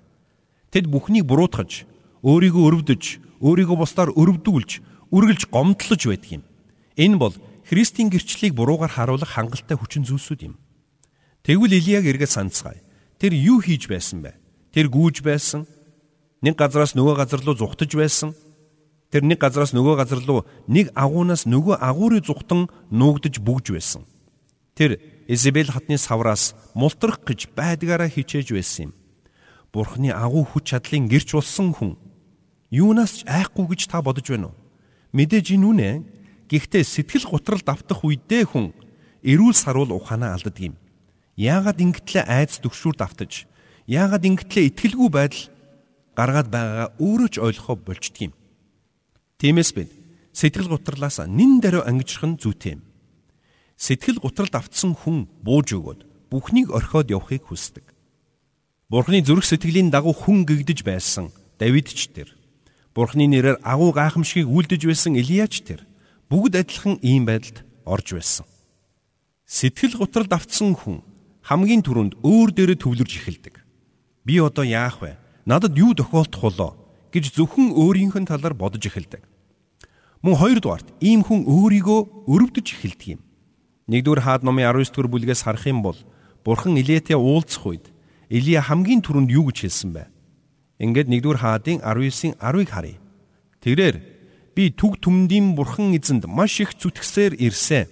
Тэд 0.71 0.87
бүхнийг 0.87 1.27
буруутгаж, 1.27 1.87
өөрийгөө 2.23 2.63
өрөвдөж, 2.67 3.03
өөрийгөө 3.43 3.77
бусдаар 3.77 4.11
өрөвдүүлж, 4.15 4.71
үргэлж 5.11 5.43
гомдлож 5.51 6.01
байдаг 6.07 6.31
юм. 6.31 6.43
Энэ 6.95 7.17
бол 7.17 7.35
Христийн 7.67 8.09
гэрчлэлийг 8.09 8.55
буруугаар 8.55 8.91
харуулах 8.91 9.35
хангалттай 9.35 9.75
хүчин 9.75 10.07
зүйлсүүд 10.07 10.41
юм. 10.47 10.55
Тэгвэл 11.43 11.79
Илияг 11.79 12.07
эргээд 12.07 12.31
санацгаая. 12.31 12.79
Тэр 13.19 13.35
юу 13.35 13.59
хийж 13.59 13.87
байсан 13.91 14.23
бэ? 14.23 14.35
Тэр 14.71 14.87
гүүж 14.87 15.23
байсан. 15.23 15.67
Нэг 16.41 16.55
газараас 16.55 16.95
нөгөө 16.95 17.15
газар 17.19 17.43
руу 17.43 17.55
зүхтэж 17.59 17.91
байсан. 17.95 18.35
Тэр 19.11 19.23
нэг 19.23 19.39
газараас 19.39 19.71
нөгөө 19.75 19.95
газар 19.99 20.19
руу 20.23 20.43
нэг 20.67 20.91
агуунаас 20.95 21.47
нөгөө 21.47 21.79
агуурыг 21.79 22.27
зүхтан 22.27 22.67
нуугдж 22.91 23.39
бүгж 23.39 23.75
байсан. 23.75 24.03
Тэр 24.75 24.99
Изабел 25.27 25.67
хатны 25.67 25.97
савраас 25.99 26.55
мултрах 26.73 27.21
гэж 27.27 27.51
байдгаараа 27.51 28.07
хичээж 28.07 28.55
байсан 28.55 28.89
юм. 28.89 28.93
Бурхны 29.75 30.15
агуу 30.15 30.47
хүч 30.47 30.71
чадлын 30.71 31.11
гэрч 31.11 31.35
болсон 31.35 31.75
хүн 31.75 31.99
юунаас 32.71 33.21
ч 33.21 33.27
айхгүй 33.27 33.75
гэж 33.75 33.91
та 33.91 33.99
бодож 34.01 34.31
байна 34.31 34.49
уу? 34.49 34.59
Мэдээж 35.11 35.53
энэ 35.55 35.67
үнэ 35.67 35.89
Гэхдээ 36.47 36.83
сэтгэл 36.87 37.27
гутралд 37.27 37.67
автах 37.67 38.07
үедээ 38.07 38.47
хүн 38.47 38.71
эрүүл 39.19 39.51
саруул 39.51 39.91
ухаанаа 39.91 40.39
алддаг 40.39 40.63
юм. 40.63 40.79
Яагаад 41.35 41.83
ингэтлээ 41.83 42.23
айц 42.23 42.63
төгшүүрд 42.63 43.03
автаж, 43.03 43.43
яагаад 43.83 44.23
ингэтлээ 44.23 44.71
итгэлгүй 44.71 45.09
байдал 45.11 45.43
гаргаад 46.15 46.47
байгаагаа 46.47 46.89
өөрөө 47.03 47.29
ч 47.29 47.35
ойлгохоо 47.43 47.75
болчдөг 47.75 48.31
юм. 48.31 48.33
Тиймээс 49.43 49.75
бид 49.75 49.91
сэтгэл 50.31 50.71
гутралаас 50.71 51.19
нин 51.27 51.59
даруй 51.59 51.83
ангижрах 51.83 52.31
нь 52.31 52.39
зүйтэй 52.39 52.79
юм. 52.79 52.86
Сэтгэл 53.77 54.17
гутралд 54.17 54.57
автсан 54.57 54.97
хүн 54.97 55.29
бууж 55.45 55.77
өгөөд 55.77 56.01
бүхнийг 56.33 56.73
орхиод 56.73 57.13
явахыг 57.13 57.45
хүсдэг. 57.45 57.85
Бурхны 58.89 59.21
зүрх 59.21 59.45
сэтгэлийн 59.45 59.93
дагуу 59.93 60.17
хүн 60.17 60.49
гэгдэж 60.49 60.81
байсан 60.81 61.29
Давид 61.61 61.93
ч 61.93 62.09
тэр. 62.09 62.33
Бурхны 62.97 63.29
нэрээр 63.29 63.61
агуу 63.61 63.93
гайхамшигыг 63.93 64.49
үлдэж 64.49 64.81
байсан 64.89 65.13
Илияч 65.13 65.61
тэр 65.61 65.85
бүгд 66.25 66.57
адилхан 66.57 66.97
ийм 67.05 67.29
байдалд 67.29 67.61
орж 67.85 68.17
байсан. 68.17 68.45
Сэтгэл 69.45 70.01
готролд 70.01 70.33
автсан 70.33 70.73
хүн 70.73 71.05
хамгийн 71.45 71.85
түрүүнд 71.85 72.17
өөр 72.25 72.49
дээрээ 72.57 72.81
төвлөрж 72.81 73.13
эхэлдэг. 73.13 73.61
Би 74.25 74.41
одоо 74.41 74.65
яах 74.65 75.05
вэ? 75.05 75.21
Надад 75.45 75.77
юу 75.77 75.93
тохиолдох 75.93 76.41
болоо 76.41 76.71
гэж 77.13 77.37
зөвхөн 77.37 77.77
өөрийнх 77.77 78.17
нь 78.17 78.25
талаар 78.25 78.57
бодож 78.57 78.81
эхэлдэг. 78.81 79.21
Мөн 80.25 80.35
хоёрдугаарт 80.35 80.97
ийм 80.97 81.21
хүн 81.21 81.45
өөрийгөө 81.45 82.25
өрөвдөж 82.25 82.67
эхэлдэг 82.73 83.07
юм. 83.15 83.21
Нэгдүгээр 83.87 84.21
хаад 84.23 84.43
номын 84.43 84.67
19 84.67 84.91
дугаар 84.91 85.09
бүлгээс 85.11 85.41
харах 85.47 85.63
юм 85.67 85.79
бол 85.79 85.99
Бурхан 86.43 86.75
Илиэтэй 86.75 87.15
уулзах 87.15 87.63
үед 87.67 87.85
Илия 88.27 88.59
хамгийн 88.59 88.99
түрүүнд 88.99 89.31
юу 89.31 89.47
гэж 89.47 89.63
хэлсэн 89.63 89.91
бэ? 89.95 90.03
Ингээд 90.83 91.07
нэгдүгээр 91.07 91.39
хаадын 91.39 91.79
19-ийн 91.79 92.35
10-ыг 92.35 92.69
харъя. 92.69 92.99
Тэрээр 93.63 93.95
би 94.51 94.63
түг 94.75 94.99
түмдийн 94.99 95.55
бурхан 95.55 95.95
эзэнд 95.95 96.27
маш 96.27 96.59
их 96.59 96.75
зүтгсээр 96.75 97.39
ирсэн. 97.39 97.87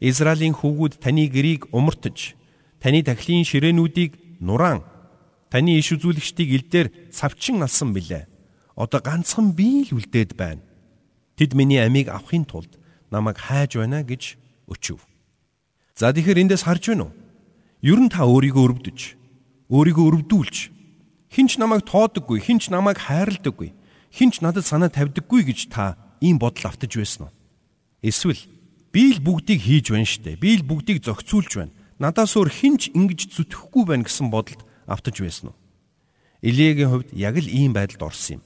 Израилийн 0.00 0.56
хүүгүүд 0.56 0.96
таны 1.02 1.28
гэрийг 1.28 1.68
умартаж, 1.74 2.32
таны 2.80 3.04
тахлын 3.04 3.44
ширээнүүдийг 3.44 4.40
нураан, 4.40 4.86
таны 5.50 5.76
иш 5.76 5.92
үзүүлэгчдийг 5.92 6.48
илдээр 6.54 6.88
цавчин 7.10 7.60
алсан 7.60 7.92
билээ. 7.92 8.30
Одоо 8.78 9.02
ганцхан 9.02 9.52
би 9.52 9.90
л 9.90 9.98
үлдээд 9.98 10.38
байна. 10.38 10.62
Тэд 11.34 11.58
миний 11.58 11.82
амийг 11.82 12.08
авахын 12.08 12.46
тулд 12.46 12.78
намайг 13.10 13.36
хайж 13.42 13.74
байна 13.74 14.06
гэж 14.06 14.38
өчөв. 14.70 15.07
За 15.98 16.14
тэгэхээр 16.14 16.46
эндээс 16.46 16.62
харж 16.62 16.94
байна 16.94 17.10
уу? 17.10 17.16
Ер 17.82 17.98
нь 17.98 18.06
та 18.06 18.22
өөрийгөө 18.22 18.62
өрөвдөж, 18.70 18.98
өөрийгөө 19.66 20.04
өрөвдүүлж, 20.06 20.56
хинч 21.34 21.58
намайг 21.58 21.82
тоодоггүй, 21.90 22.38
хинч 22.38 22.70
намайг 22.70 23.02
хайрладаггүй 23.02 23.74
хинч 24.12 24.40
надад 24.40 24.64
санаа 24.66 24.88
тавьдаггүй 24.88 25.44
гэж 25.44 25.68
та 25.68 25.96
ийм 26.20 26.38
бодол 26.38 26.68
автаж 26.68 26.96
байсан 26.96 27.28
уу? 27.28 27.32
Эсвэл 28.02 28.40
би 28.92 29.12
л 29.12 29.20
бүгдийг 29.20 29.60
хийж 29.60 29.92
байна 29.92 30.08
штэ. 30.08 30.40
Би 30.40 30.56
л 30.56 30.64
бүгдийг 30.64 31.04
зохицуулж 31.04 31.52
байна. 31.54 31.74
Надаас 31.98 32.36
өөр 32.36 32.48
хинч 32.48 32.90
ингэж 32.94 33.34
зүтгэхгүй 33.36 33.84
байна 33.84 34.06
гэсэн 34.08 34.30
бодолд 34.32 34.64
автаж 34.88 35.20
байсан 35.20 35.52
уу? 35.52 35.56
Илиягийн 36.40 36.90
хувьд 36.90 37.10
яг 37.12 37.36
л 37.36 37.48
ийм 37.48 37.74
байдалд 37.76 38.08
орсон 38.08 38.40
юм. 38.40 38.42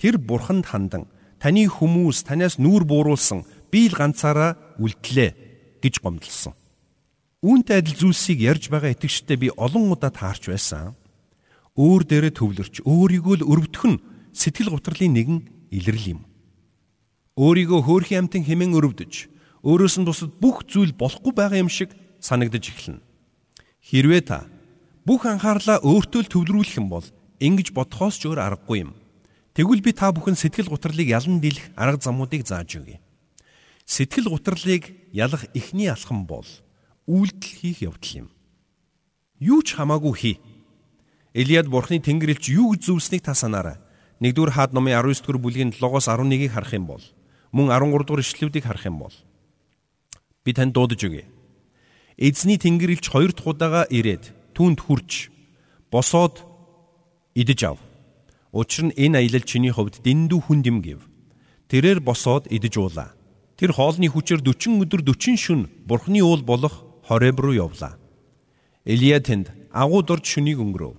Тэр 0.00 0.16
бурханд 0.16 0.66
хандан 0.70 1.10
таны 1.42 1.66
хүмүүс 1.68 2.24
танаас 2.24 2.56
нүүр 2.56 2.86
бууруулсан 2.88 3.44
би 3.70 3.90
л 3.90 3.98
ганцаараа 3.98 4.56
үлдлээ 4.80 5.82
гэж 5.82 6.00
гомдлсон. 6.00 6.54
Үүнтэй 7.46 7.78
адил 7.78 7.94
зүйлсийг 7.94 8.42
ярьж 8.42 8.66
байгаа 8.66 8.90
итгэжтэй 8.90 9.38
би 9.38 9.48
олон 9.54 9.94
удаа 9.94 10.10
таарч 10.10 10.50
байсан. 10.50 10.98
Өөр 11.78 12.02
дээрээ 12.02 12.34
төвлөрч 12.34 12.82
өөрийгөө 12.82 13.34
л 13.38 13.46
өрөвдөх 13.46 13.84
нь 13.86 14.02
сэтгэл 14.34 14.74
гутралын 14.74 15.14
нэгэн 15.14 15.38
илрэл 15.70 16.18
юм. 16.18 16.20
Өөрийгөө 17.38 17.86
хөөрхийн 17.86 18.26
амтын 18.26 18.42
хэмээн 18.42 18.74
өрөвдөж, 18.74 19.30
өөрөөс 19.62 19.94
нь 20.02 20.08
бусад 20.10 20.34
бүх 20.42 20.66
зүйл 20.66 20.90
болохгүй 20.98 21.30
байгаа 21.38 21.62
юм 21.62 21.70
шиг 21.70 21.94
санагдаж 22.18 22.66
эхэлнэ. 22.66 23.04
Хэрвээ 23.78 24.22
та 24.26 24.50
бүх 25.06 25.30
анхаарлаа 25.30 25.78
өөртөө 25.86 26.26
л 26.26 26.32
төвлөрүүлэх 26.34 26.82
юм 26.82 26.90
бол 26.90 27.06
ингэж 27.38 27.70
бодхоос 27.70 28.18
ч 28.18 28.26
өөр 28.26 28.42
аргагүй 28.42 28.90
юм. 28.90 28.98
Тэгвэл 29.54 29.86
би 29.86 29.94
та 29.94 30.10
бүхэн 30.10 30.34
сэтгэл 30.34 30.66
гутралыг 30.66 31.06
ялан 31.06 31.38
дийлэх 31.38 31.70
арга 31.78 32.02
замуудыг 32.02 32.42
зааж 32.42 32.74
өгье. 32.74 32.98
Сэтгэл 33.86 34.34
гутралыг 34.34 34.90
ялах 35.14 35.46
эхний 35.54 35.86
алхам 35.86 36.26
бол 36.26 36.48
үйлдэл 37.06 37.54
хийх 37.62 37.82
явдал 37.82 38.26
юм. 38.26 38.28
Юу 39.38 39.62
ч 39.62 39.78
хамаагүй 39.78 40.14
хий. 40.14 40.36
Элиад 41.34 41.70
бурхны 41.70 42.02
тэнгэр 42.02 42.34
элч 42.34 42.50
юу 42.50 42.74
гэж 42.74 42.90
зөвлөснийг 42.90 43.22
та 43.22 43.34
санаарай. 43.34 43.78
1-р 44.20 44.50
хаад 44.50 44.72
номын 44.72 44.96
19-р 44.96 45.36
бүлгийн 45.36 45.70
7-оос 45.76 46.08
11-ийг 46.08 46.52
харах 46.56 46.72
юм 46.72 46.88
бол 46.88 47.04
мөн 47.52 47.68
13-р 47.68 48.20
ишлүүдийг 48.24 48.64
харах 48.64 48.88
юм 48.88 48.98
бол 49.04 49.14
би 50.40 50.56
танд 50.56 50.72
дуудаж 50.72 51.04
өгье. 51.04 51.28
Эзний 52.16 52.56
тэнгэр 52.56 52.96
элч 52.96 53.12
хоёр 53.12 53.36
дахь 53.36 53.44
удаага 53.52 53.82
ирээд 53.92 54.32
түүнд 54.56 54.80
хурж 54.80 55.28
босоод 55.92 56.40
идэж 57.36 57.76
ав. 57.76 57.78
Учир 58.56 58.88
нь 58.88 58.96
энэ 58.96 59.20
аялал 59.20 59.44
чиний 59.44 59.68
хувьд 59.68 60.00
дэндүү 60.00 60.40
хүнд 60.48 60.64
юм 60.64 60.80
гэв. 60.80 61.04
Тэрээр 61.68 62.00
босоод 62.00 62.48
идэж 62.48 62.80
уулаа. 62.80 63.12
Тэр 63.60 63.76
хоолны 63.76 64.08
хүчээр 64.08 64.40
40 64.40 64.80
өдөр 64.88 65.02
40 65.04 65.36
шүн 65.36 65.68
бурхны 65.84 66.24
уул 66.24 66.40
болох 66.40 66.85
Хореб 67.06 67.40
руу 67.40 67.54
явлаа. 67.54 67.96
Илия 68.84 69.20
тэнд 69.20 69.54
агуу 69.70 70.02
дурж 70.02 70.26
шүнийг 70.26 70.58
өнгөрөв. 70.58 70.98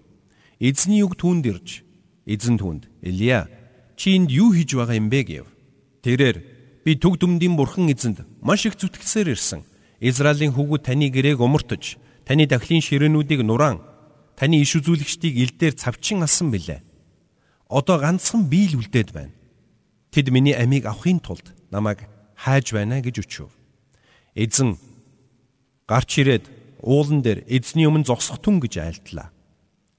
Эзний 0.59 1.03
үг 1.03 1.19
түүнд 1.19 1.45
ирж 1.45 1.83
эзэн 2.25 2.57
түүнд 2.57 2.87
Илия 3.03 3.51
чи 3.95 4.15
энд 4.15 4.31
юу 4.31 4.55
хийж 4.55 4.75
байгаа 4.75 4.95
юм 4.95 5.11
бэ 5.11 5.21
гэв. 5.23 5.47
Тэрээр 6.03 6.37
би 6.83 6.95
төг 6.95 7.19
дүмдийн 7.19 7.55
бурхан 7.59 7.91
эзэнд 7.91 8.23
маш 8.41 8.65
их 8.65 8.79
зүтгсээр 8.79 9.35
ирсэн. 9.35 9.67
Израилийн 9.99 10.53
хүүгүүд 10.55 10.83
таны 10.87 11.09
гэрээг 11.09 11.41
умартаж, 11.41 11.97
таны 12.23 12.45
дахлын 12.45 12.85
ширээнүүдийг 12.85 13.41
нураан, 13.41 13.81
таны 14.37 14.61
иш 14.61 14.77
үзүүлэгчдийг 14.77 15.35
илдээр 15.35 15.73
цавчин 15.73 16.21
алсан 16.21 16.53
билээ 16.53 16.87
одоо 17.69 17.99
ганцхан 17.99 18.47
би 18.47 18.67
л 18.67 18.79
үлдээд 18.79 19.11
байна. 19.11 19.35
Тэд 20.11 20.31
миний 20.31 20.55
амийг 20.55 20.87
авахын 20.87 21.19
тулд 21.19 21.53
намайг 21.71 22.07
хайж 22.35 22.71
байна 22.71 23.03
гэж 23.03 23.27
өчөв. 23.27 23.51
Эзэн 24.35 24.79
гарч 25.87 26.19
ирээд 26.19 26.45
уулан 26.83 27.23
дээр 27.23 27.47
эзний 27.47 27.87
өмнө 27.87 28.05
зогсох 28.05 28.43
түн 28.43 28.59
гэж 28.59 28.77
айлтлаа. 28.83 29.31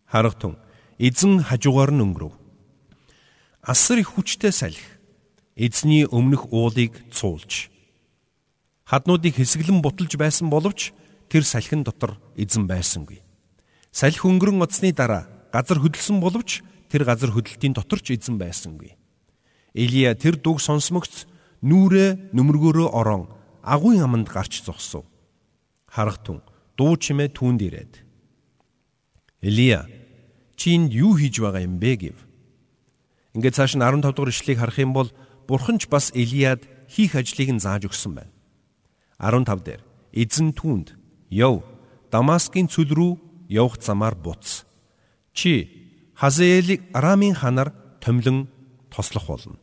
Харагтун 0.06 0.60
эзэн 1.00 1.42
хажуугаар 1.42 1.90
нь 1.90 2.04
өнгөрөв. 2.04 2.36
Асар 3.64 3.98
их 3.98 4.12
хүчтэй 4.14 4.52
салхи 4.52 4.84
эзний 5.56 6.06
өмнөх 6.06 6.52
уулыг 6.52 6.94
цуулж 7.10 7.72
хаднуудыг 8.88 9.36
хэсэглэн 9.36 9.82
буталж 9.84 10.16
байсан 10.16 10.48
боловч 10.48 10.92
тэр 11.28 11.44
салхин 11.44 11.84
дотор 11.84 12.16
эзэн 12.36 12.64
байсангүй. 12.64 13.20
Салхи 13.92 14.24
өнгөрөн 14.24 14.64
оцсны 14.64 14.92
дараа 14.96 15.28
газар 15.52 15.76
хөдөлсөн 15.76 16.20
боловч 16.24 16.64
тэр 16.88 17.04
газар 17.04 17.28
хөдлөлтийн 17.36 17.76
дотор 17.76 18.00
ч 18.00 18.16
эзэн 18.16 18.40
байсангүй. 18.40 18.96
Илия 19.76 20.16
тэр 20.16 20.40
дүг 20.40 20.64
сонсмогц 20.64 21.28
нүрээ 21.60 22.32
нүмергөөрөө 22.32 22.88
орон 22.96 23.28
агуйн 23.60 24.00
аманд 24.00 24.32
гарч 24.32 24.64
зогсов. 24.64 25.04
Харахтун 25.88 26.44
дуу 26.76 26.96
чимээ 26.96 27.32
түүнд 27.32 27.60
ирээд 27.64 27.92
Илия 29.40 29.88
чи 30.56 30.74
энд 30.76 30.92
юу 30.92 31.16
хийж 31.16 31.40
байгаа 31.40 31.62
юм 31.64 31.78
бэ 31.78 31.92
гэв. 31.96 32.18
Ингээд 33.34 33.56
цааш 33.56 33.78
нь 33.78 33.82
15 33.82 34.14
дугаар 34.14 34.34
ишлэгийг 34.34 34.58
харах 34.60 34.78
юм 34.78 34.92
бол 34.92 35.08
Бурхан 35.48 35.78
ч 35.78 35.86
бас 35.88 36.10
Илияд 36.12 36.66
хийх 36.90 37.14
ажлыг 37.14 37.48
нь 37.54 37.62
зааж 37.62 37.86
өгсөн 37.86 38.12
байна. 38.18 38.32
15 39.22 39.62
дээр 39.62 39.82
эзэн 40.12 40.52
түүнд 40.58 40.98
"Яв, 41.30 41.62
Дамаскын 42.10 42.66
цүл 42.66 42.90
рүү 42.90 43.12
явах 43.48 43.78
замаар 43.80 44.14
буц. 44.18 44.66
Чи 45.32 45.70
Хазаэлийг 46.18 46.90
Арамын 46.92 47.34
ханаар 47.34 47.70
томлон 48.02 48.48
тослох 48.90 49.26
болно. 49.26 49.56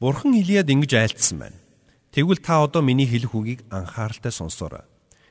Бурхан 0.00 0.34
Илияд 0.34 0.70
ингэж 0.70 0.92
айлтсан 0.94 1.38
байна. 1.38 1.58
Тэгвэл 2.10 2.42
та 2.42 2.64
одоо 2.66 2.82
миний 2.82 3.06
хэлэх 3.06 3.34
үгийг 3.34 3.60
анхааралтай 3.70 4.32
сонсоорой. 4.32 4.89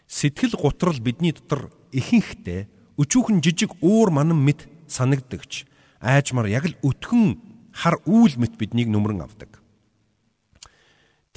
Сэтгэл 0.09 0.57
гутрал 0.57 0.97
бидний 0.97 1.31
дотор 1.31 1.69
ихэнхдээ 1.93 2.65
өчүүхэн 2.97 3.45
жижиг 3.45 3.77
уур 3.85 4.09
манан 4.09 4.41
мэт 4.41 4.65
санагддагч 4.89 5.69
айжмар 6.01 6.49
яг 6.49 6.65
л 6.65 6.75
өтгөн 6.81 7.37
хар 7.69 8.01
үүл 8.09 8.41
мэт 8.41 8.57
биднийг 8.57 8.89
нүмрэн 8.89 9.21
авдаг. 9.21 9.61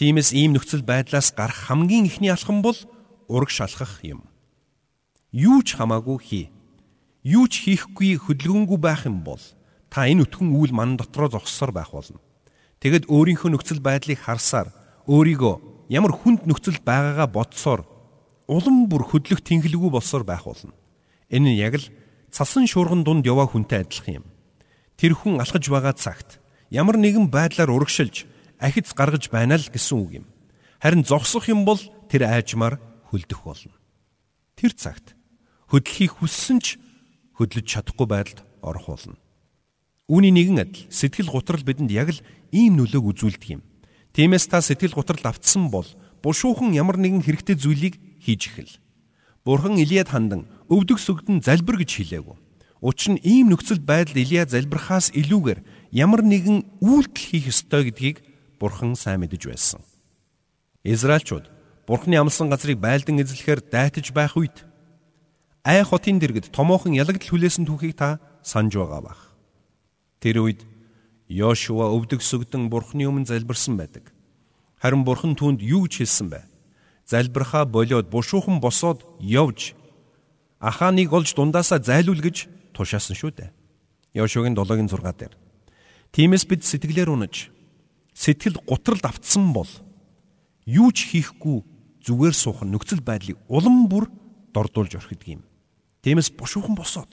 Тиймээс 0.00 0.32
ийм 0.32 0.56
нөхцөл 0.56 0.80
байдлаас 0.80 1.36
гарах 1.36 1.68
хамгийн 1.68 2.08
ихний 2.08 2.32
алхам 2.32 2.64
бол 2.64 2.78
ураг 3.28 3.52
шалхах 3.52 4.00
юм. 4.00 4.24
Юу 5.36 5.60
ч 5.60 5.76
хамаагүй 5.76 6.18
хий 6.24 6.46
юу 7.22 7.46
ч 7.46 7.62
хийхгүй 7.62 8.18
хөдөлгөөнгүй 8.18 8.78
байх 8.82 9.06
юм 9.06 9.22
бол 9.22 9.40
та 9.86 10.10
энэ 10.10 10.26
өтгөн 10.26 10.50
үйл 10.58 10.74
ман 10.74 10.96
дотроо 10.98 11.30
зогссоор 11.30 11.70
байх 11.70 11.94
болно. 11.94 12.18
Тэгэд 12.82 13.06
өөрийнхөө 13.06 13.50
нөхцөл 13.54 13.78
байдлыг 13.78 14.18
харсаар 14.18 14.74
өөрийгөө 15.06 15.54
ямар 15.94 16.12
хүнд 16.18 16.50
нөхцөл 16.50 16.82
байгаагаа 16.82 17.28
бодсоор 17.30 17.86
улам 18.46 18.88
бүр 18.88 19.06
хөдлөх 19.06 19.42
тэнхлэггүй 19.42 19.90
болсоор 19.90 20.24
байх 20.24 20.44
болно. 20.44 20.74
Энэ 21.30 21.54
нь 21.54 21.60
яг 21.60 21.78
л 21.78 21.86
цасан 22.30 22.66
шуурган 22.66 23.04
дунд 23.04 23.26
яваа 23.26 23.46
хүнтэй 23.46 23.84
адилхан 23.84 24.22
юм. 24.22 24.26
Тэр 24.96 25.12
хүн 25.14 25.40
алхаж 25.40 25.64
байгаа 25.68 25.94
цагт 25.94 26.40
ямар 26.70 26.96
нэгэн 26.96 27.28
байдлаар 27.28 27.70
урагшилж 27.70 28.26
ахиц 28.58 28.94
гаргаж 28.94 29.28
байна 29.28 29.58
л 29.58 29.68
гэсэн 29.68 29.96
үг 29.98 30.10
юм. 30.22 30.26
Харин 30.80 31.04
зогсох 31.04 31.48
юм 31.48 31.64
бол 31.64 31.80
тэр 32.08 32.26
айжмаар 32.26 32.80
хөлдөх 33.10 33.40
болно. 33.44 33.74
Тэр 34.56 34.72
цагт 34.72 35.14
хөдлөхийг 35.70 36.20
хүссэн 36.20 36.58
ч 36.60 36.78
хөдлөж 37.36 37.66
чадахгүй 37.66 38.06
байдалд 38.06 38.44
орох 38.60 38.86
болно. 38.92 39.16
Үүний 40.08 40.32
нэгэн 40.34 40.62
адил 40.62 40.86
сэтгэл 40.92 41.32
гутрал 41.32 41.64
бидэнд 41.64 41.90
яг 41.90 42.12
л 42.12 42.20
ийм 42.52 42.76
нөлөөг 42.76 43.16
үзүүлдэг 43.16 43.50
юм. 43.56 43.62
Тиймээс 44.12 44.46
та 44.52 44.60
сэтгэл 44.60 44.92
гутрал 44.92 45.32
автсан 45.32 45.72
бол 45.72 45.88
бушуухан 46.20 46.76
ямар 46.76 47.00
нэгэн 47.00 47.24
хэрэгтэй 47.24 47.56
зүйлийг 47.56 47.96
хийж 48.22 48.48
эхэл. 48.48 48.72
Бурхан 49.44 49.74
Илияд 49.76 50.14
хандан 50.14 50.46
өвдөг 50.70 51.02
сүгдэн 51.02 51.42
залбир 51.42 51.82
гэж 51.82 51.90
хэлээгүү. 51.98 52.36
Учир 52.82 53.18
нь 53.18 53.22
ийм 53.22 53.50
нөхцөл 53.50 53.82
байдал 53.82 54.18
Илия 54.18 54.46
залбирхаас 54.46 55.10
илүүгээр 55.14 55.90
ямар 55.90 56.22
нэгэн 56.22 56.82
үйлдэл 56.82 57.26
хийх 57.26 57.50
ёстой 57.50 57.90
гэдгийг 57.90 58.22
Бурхан 58.58 58.94
сайн 58.94 59.22
мэдэж 59.22 59.42
байсан. 59.50 59.80
Израильчууд 60.86 61.50
Бурханы 61.86 62.18
амлсан 62.18 62.50
газрыг 62.50 62.78
байлдан 62.78 63.18
эзлэхээр 63.18 63.62
дайтаж 63.66 64.14
байх 64.14 64.38
үед 64.38 64.66
ай 65.66 65.82
хотын 65.82 66.18
дэргэд 66.18 66.54
томоохон 66.54 66.94
ялагдл 66.94 67.26
хүлээсэн 67.26 67.66
түүхийг 67.66 67.98
та 67.98 68.22
санаж 68.42 68.78
байгаа 68.78 69.02
бах. 69.02 69.20
Тэр 70.22 70.46
үед 70.46 70.62
Йошуа 71.26 71.90
өвдөг 71.90 72.22
сүгдэн 72.22 72.68
бурхны 72.70 73.06
өмнө 73.08 73.30
залбирсан 73.30 73.78
байдаг. 73.78 74.10
Харин 74.78 75.02
бурхан 75.06 75.34
түүнд 75.38 75.62
юу 75.62 75.86
гэж 75.86 76.02
хэлсэн 76.02 76.28
бэ? 76.28 76.51
Залбирхаа 77.06 77.64
болоод 77.64 78.10
бушуухан 78.10 78.60
босоод 78.60 79.04
явж 79.20 79.74
Аханыг 80.62 81.12
олж 81.12 81.34
дундаасаа 81.34 81.82
зайлуул 81.82 82.22
гэж 82.22 82.46
тушаасан 82.70 83.18
шүү 83.18 83.30
дээ. 83.34 83.50
Йошуагийн 84.14 84.54
7-гийн 84.54 84.86
6 84.86 85.18
дээр. 85.18 85.34
Тиймээс 86.14 86.46
бид 86.46 86.62
сэтгэлээр 86.62 87.10
унаж 87.10 87.50
сэтгэл 88.14 88.62
гутралд 88.62 89.02
автсан 89.02 89.50
бол 89.50 89.66
юу 90.62 90.94
ч 90.94 91.10
хийхгүй 91.10 91.66
зүгээр 92.06 92.34
суух 92.36 92.62
нөхцөл 92.62 93.02
байдлыг 93.02 93.42
улам 93.50 93.90
бүр 93.90 94.06
дордуулж 94.54 94.94
орхидог 94.94 95.40
юм. 95.40 95.42
Тиймээс 96.06 96.30
бушуухан 96.30 96.78
босоод 96.78 97.10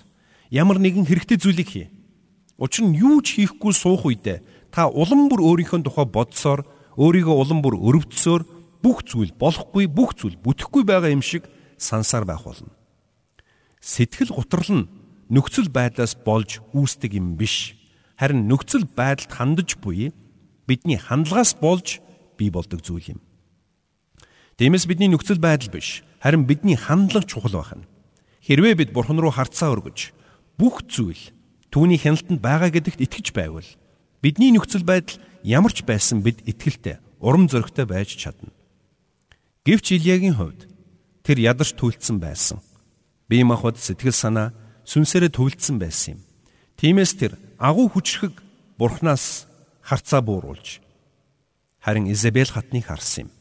ямар 0.53 0.77
нэгэн 0.77 1.09
хэрэгтэй 1.09 1.41
зүйлийг 1.41 1.69
хий. 1.73 1.87
Учир 2.61 2.85
нь 2.85 2.99
юу 2.99 3.23
ч 3.25 3.41
хийхгүй 3.41 3.73
суух 3.73 4.05
үедээ 4.05 4.69
та 4.69 4.85
улам 4.91 5.25
бүр 5.31 5.41
өөрийнхөө 5.41 5.81
тухай 5.87 6.05
бодсоор 6.05 6.67
өөрийгөө 6.99 7.33
улам 7.33 7.63
бүр 7.63 7.79
өрөвдсөөр 7.79 8.58
бүх 8.83 9.03
зүйл 9.03 9.33
болохгүй 9.35 9.87
бүх 9.87 10.15
зүйл 10.15 10.39
бүтэхгүй 10.39 10.83
байгаа 10.87 11.11
юм 11.11 11.23
шиг 11.23 11.47
сансаар 11.77 12.25
байх 12.25 12.43
болно. 12.43 12.71
Сэтгэл 13.79 14.35
гутрал 14.35 14.71
нь 14.71 14.89
нөхцөл 15.29 15.69
байдлаас 15.69 16.15
болж 16.15 16.59
үүсдэг 16.75 17.15
юм 17.15 17.35
биш. 17.39 17.75
Харин 18.19 18.47
нөхцөл 18.47 18.87
байдалд 18.87 19.31
хандаж 19.31 19.79
буй 19.79 20.11
бидний 20.67 20.99
хандлагаас 20.99 21.55
болж 21.55 22.03
бий 22.37 22.49
болдог 22.49 22.83
зүйл 22.83 23.15
юм. 23.15 23.19
Тиймээс 24.59 24.85
бидний 24.87 25.07
нөхцөл 25.07 25.39
байдал 25.39 25.71
биш, 25.71 26.03
харин 26.19 26.43
бидний 26.43 26.75
хандлага 26.75 27.23
чухал 27.23 27.63
байна. 27.63 27.87
Хэрвээ 28.43 28.75
бид 28.75 28.91
Бурхан 28.91 29.19
руу 29.19 29.31
харцаа 29.31 29.71
өргөж 29.71 30.11
бүх 30.59 30.83
зүйл 30.91 31.31
түүний 31.71 31.95
хяналтанд 31.95 32.43
байгаа 32.43 32.67
гэдэгт 32.67 32.99
итгэж 32.99 33.31
байвал 33.31 33.67
бидний 34.19 34.51
нөхцөл 34.51 34.83
байдал 34.83 35.15
ямар 35.47 35.71
ч 35.71 35.87
байсан 35.87 36.19
бид 36.19 36.43
итгэлтэй, 36.43 36.99
урам 37.23 37.47
зоригтой 37.47 37.87
байж 37.87 38.19
чадна. 38.19 38.51
Гэвч 39.69 40.01
Илиягийн 40.01 40.33
хувьд 40.33 40.65
тэр 41.21 41.37
ядарч 41.37 41.77
түлдсэн 41.77 42.17
байсан. 42.17 42.57
Бие 43.29 43.45
махбод 43.45 43.77
сэтгэл 43.77 44.17
санаа 44.17 44.49
сүнсээрээ 44.81 45.29
түлдсэн 45.29 45.77
байсан 45.77 46.17
юм. 46.17 46.25
Тиймээс 46.81 47.13
тэр 47.13 47.37
агуу 47.61 47.85
хүчрхэг 47.93 48.33
Бурханаас 48.81 49.45
харцаа 49.85 50.25
бууруулж 50.25 50.81
харин 51.85 52.09
Изабел 52.09 52.49
хатныг 52.49 52.89
харсан 52.89 53.29
юм. 53.29 53.31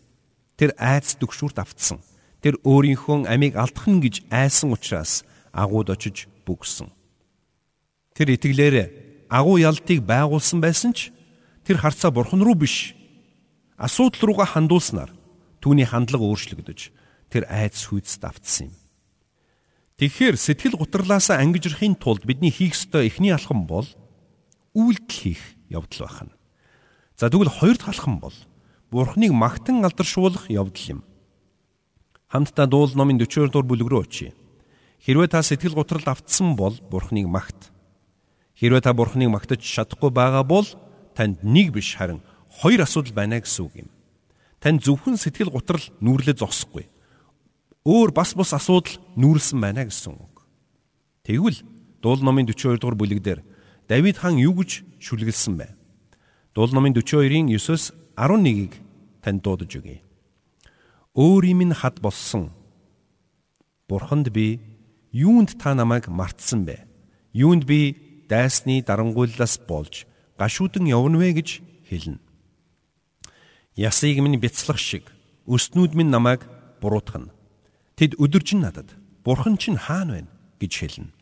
Тэр 0.61 0.77
айц 0.77 1.17
дүгшүүрт 1.17 1.65
автсан. 1.65 2.05
Тэр 2.45 2.61
өөрийнхөө 2.61 3.25
амийг 3.25 3.57
алдах 3.57 3.89
нь 3.89 4.05
гэж 4.05 4.29
айсан 4.29 4.77
учраас 4.77 5.25
агууд 5.57 5.89
очиж 5.89 6.29
бүгсэн. 6.45 6.93
Тэр 8.13 8.37
итгэлээр 8.37 8.77
агуу 9.33 9.57
ялтыг 9.57 10.05
байгуулсан 10.05 10.61
байсан 10.61 10.93
ч 10.93 11.09
тэр 11.65 11.81
харцаа 11.81 12.13
бурхан 12.13 12.45
руу 12.45 12.53
биш 12.53 12.93
асуудал 13.81 14.29
руугаа 14.29 14.45
хандуулснаар 14.45 15.17
түүний 15.69 15.85
хандлага 15.85 16.25
өөрчлөгдөж 16.25 16.81
тэр 17.29 17.45
айц 17.53 17.93
хүйц 17.93 18.17
давтсан 18.25 18.73
юм. 18.73 18.75
Тэгэхээр 20.01 20.41
сэтгэл 20.41 20.81
гутралаасаа 20.81 21.45
ангижрахын 21.45 21.93
тулд 22.01 22.25
бидний 22.25 22.49
хийх 22.49 22.73
ёстой 22.73 23.13
эхний 23.13 23.37
алхам 23.37 23.69
бол 23.69 23.85
үйлдэл 24.73 25.13
хийх 25.13 25.43
явдал 25.69 26.09
байна. 26.09 26.33
За 27.21 27.29
тэгвэл 27.29 27.53
хоёр 27.53 27.77
дахь 27.77 27.93
алхам 27.93 28.17
бол 28.17 28.33
Бурхныг 28.89 29.29
магтан 29.37 29.85
алдаршуулах 29.85 30.49
явдал 30.49 30.89
юм. 30.89 31.01
Хамтдаа 32.33 32.65
дуул 32.65 32.89
номын 32.97 33.21
42 33.21 33.53
дугаар 33.53 33.69
бүлэг 33.69 33.89
рүү 33.93 34.01
очие. 34.09 34.33
Хэрвээ 35.05 35.29
та 35.29 35.45
сэтгэл 35.45 35.77
готрол 35.77 36.09
автсан 36.09 36.57
бол 36.57 36.81
Бурхныг 36.89 37.29
магт. 37.29 37.69
Хэрвээ 38.57 38.89
та 38.89 38.97
Бурхныг 38.97 39.29
магтаж 39.29 39.61
чадахгүй 39.61 40.09
байгаа 40.09 40.49
бол 40.49 40.65
танд 41.13 41.45
нэг 41.45 41.77
биш 41.77 41.93
харин 42.01 42.25
хоёр 42.49 42.89
асуудал 42.89 43.13
байна 43.13 43.45
гэсэн 43.45 43.69
үг 43.69 43.75
юм. 43.85 43.91
Танд 44.59 44.83
зөвхөн 44.83 45.15
сэтгэл 45.15 45.55
готрол 45.55 45.85
нүүрлээ 46.03 46.35
зогсохгүй. 46.35 46.91
Өөр 47.87 48.11
бас 48.11 48.35
бус 48.35 48.51
асуудал 48.51 48.99
нүүрлсэн 49.15 49.59
байна 49.63 49.87
гэсэн 49.87 50.19
үг. 50.19 50.43
Тэгвэл 51.23 51.63
дуул 52.03 52.21
номын 52.23 52.51
42 52.51 52.83
дугаар 52.83 52.99
бүлэг 52.99 53.23
дээр 53.23 53.41
Давид 53.89 54.19
хаан 54.19 54.37
юу 54.37 54.59
гэж 54.59 54.85
шүлгэлсэн 55.01 55.55
бэ? 55.57 55.69
Дуул 56.53 56.75
номын 56.75 56.93
42-ийн 56.93 57.49
9-оос 57.49 57.95
11-ийг 58.19 58.77
танд 59.23 59.41
дуудаж 59.47 59.73
өгье. 59.79 60.03
Өөр 61.15 61.43
юм 61.49 61.63
нь 61.71 61.79
хад 61.79 62.03
болсон. 62.03 62.51
Бурханд 63.89 64.29
би 64.29 64.61
юунд 65.15 65.57
та 65.57 65.73
намайг 65.73 66.11
мартсан 66.11 66.67
бэ? 66.69 66.85
Юунд 67.33 67.65
би 67.65 67.97
дайсны 68.29 68.83
дарангуйллаас 68.83 69.57
болж 69.65 70.05
гашуудан 70.37 70.85
явна 70.85 71.19
вэ 71.19 71.41
гэж 71.41 71.49
хэлнэ. 71.89 72.28
Ясыг 73.79 74.19
минь 74.19 74.43
бяцлах 74.43 74.83
шиг 74.83 75.07
өснүүд 75.47 75.95
минь 75.95 76.11
намайг 76.11 76.43
буруутгана. 76.83 77.31
Тэд 77.95 78.19
өдөржин 78.19 78.67
надад 78.67 78.91
Бурхан 79.23 79.55
чинь 79.55 79.79
хаана 79.79 80.19
байна 80.19 80.33
гэж 80.59 80.73
хэлнэ. 80.83 81.15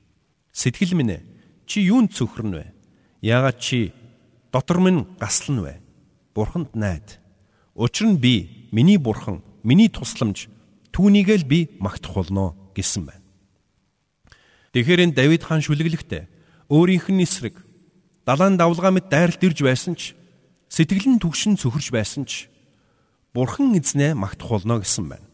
Сэтгэл 0.57 0.97
минь 0.97 1.21
чи 1.69 1.85
юунд 1.85 2.17
цөхрөн 2.17 2.57
вэ? 2.57 2.65
Яагаад 3.21 3.61
чи 3.61 3.93
дотор 4.49 4.81
минь 4.81 5.05
гаслан 5.21 5.61
вэ? 5.61 5.85
бурханд 6.33 6.73
найд. 6.75 7.21
Учир 7.75 8.09
нь 8.09 8.17
би 8.17 8.69
миний 8.73 8.97
бурхан, 8.97 9.45
миний 9.63 9.93
тусламж 9.93 10.49
түүнийг 10.93 11.29
л 11.29 11.45
би 11.45 11.77
магтах 11.77 12.17
болно 12.17 12.57
гэсэн 12.73 13.05
байна. 13.05 13.25
Тэгэхээр 14.73 15.05
энэ 15.05 15.17
Давид 15.17 15.45
хаан 15.45 15.61
шүлэглэхдээ 15.61 16.25
өөрийнх 16.73 17.13
нь 17.13 17.21
эсрэг 17.21 17.61
далайн 18.25 18.57
давлгаа 18.57 18.97
мэт 18.97 19.13
дайралт 19.13 19.45
ирж 19.45 19.61
байсан 19.61 19.93
ч 19.93 20.16
сэтгэл 20.69 21.17
нь 21.17 21.23
түгшин 21.23 21.57
цөхөрж 21.57 21.95
байсан 21.95 22.25
ч 22.27 22.51
бурхан 23.37 23.77
эзнээ 23.77 24.17
магтах 24.17 24.51
болно 24.51 24.81
гэсэн 24.81 25.07
байна. 25.13 25.27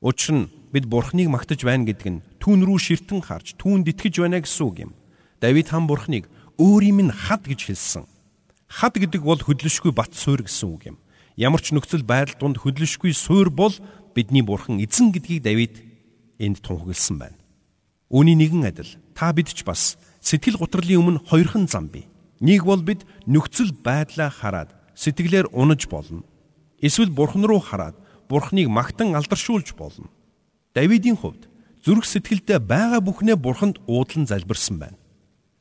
Учир 0.00 0.34
нь 0.34 0.50
бид 0.72 0.86
бурханыг 0.86 1.28
магтаж 1.28 1.64
байна 1.64 1.88
гэдэг 1.88 2.08
нь 2.08 2.22
түүн 2.38 2.64
рүү 2.64 2.78
ширтэн 2.78 3.20
харж 3.24 3.56
түүнд 3.56 3.90
итгэж 3.90 4.20
байна 4.20 4.44
гэсэн 4.44 4.64
үг 4.64 4.76
юм. 4.88 4.92
Давид 5.40 5.72
хаан 5.72 5.88
бурханыг 5.88 6.28
өөрийн 6.60 6.96
минь 7.00 7.12
хад 7.12 7.48
гэж 7.48 7.72
хэлсэн. 7.72 8.04
Хад 8.68 8.94
гэдэг 9.00 9.24
бол 9.24 9.40
хөдлөшгүй 9.40 9.92
бат 9.96 10.12
суурь 10.12 10.44
гэсэн 10.44 10.68
үг 10.68 10.82
юм. 10.92 10.96
Ямар 11.40 11.64
ч 11.64 11.72
нөхцөл 11.72 12.04
байдал 12.04 12.36
донд 12.36 12.60
хөдлөшгүй 12.60 13.16
суурь 13.16 13.48
бол 13.48 13.72
бидний 14.12 14.44
бурхан 14.44 14.76
эзэн 14.84 15.10
гэдгийг 15.10 15.42
Давид 15.42 15.74
энд 16.36 16.60
тунхагласан 16.60 17.16
байна. 17.16 17.38
Үүний 18.12 18.36
нэгэн 18.36 18.68
адил 18.68 18.90
та 19.16 19.32
бид 19.32 19.48
ч 19.48 19.64
бас 19.64 19.96
сэтгэл 20.20 20.60
гутралын 20.60 21.00
өмнө 21.00 21.24
хоёрхан 21.24 21.64
зам 21.70 21.88
бий. 21.88 22.09
Нэг 22.40 22.64
бол 22.64 22.80
бид 22.80 23.04
нөхцөл 23.28 23.72
байдлаа 23.72 24.32
хараад 24.32 24.72
сэтгэлээр 24.96 25.52
унаж 25.52 25.86
болно. 25.86 26.24
Эсвэл 26.80 27.12
бурхан 27.12 27.44
руу 27.44 27.60
хараад 27.60 27.96
бурханыг 28.28 28.68
магтан 28.68 29.14
алдаршуулж 29.14 29.76
болно. 29.76 30.08
Давидын 30.74 31.16
хувьд 31.20 31.48
зүрх 31.84 32.08
сэтгэлдээ 32.08 32.58
байгаа 32.64 33.00
бүхнээ 33.04 33.36
бурханд 33.36 33.76
уудлан 33.84 34.24
залбирсан 34.24 34.80
байна. 34.80 34.98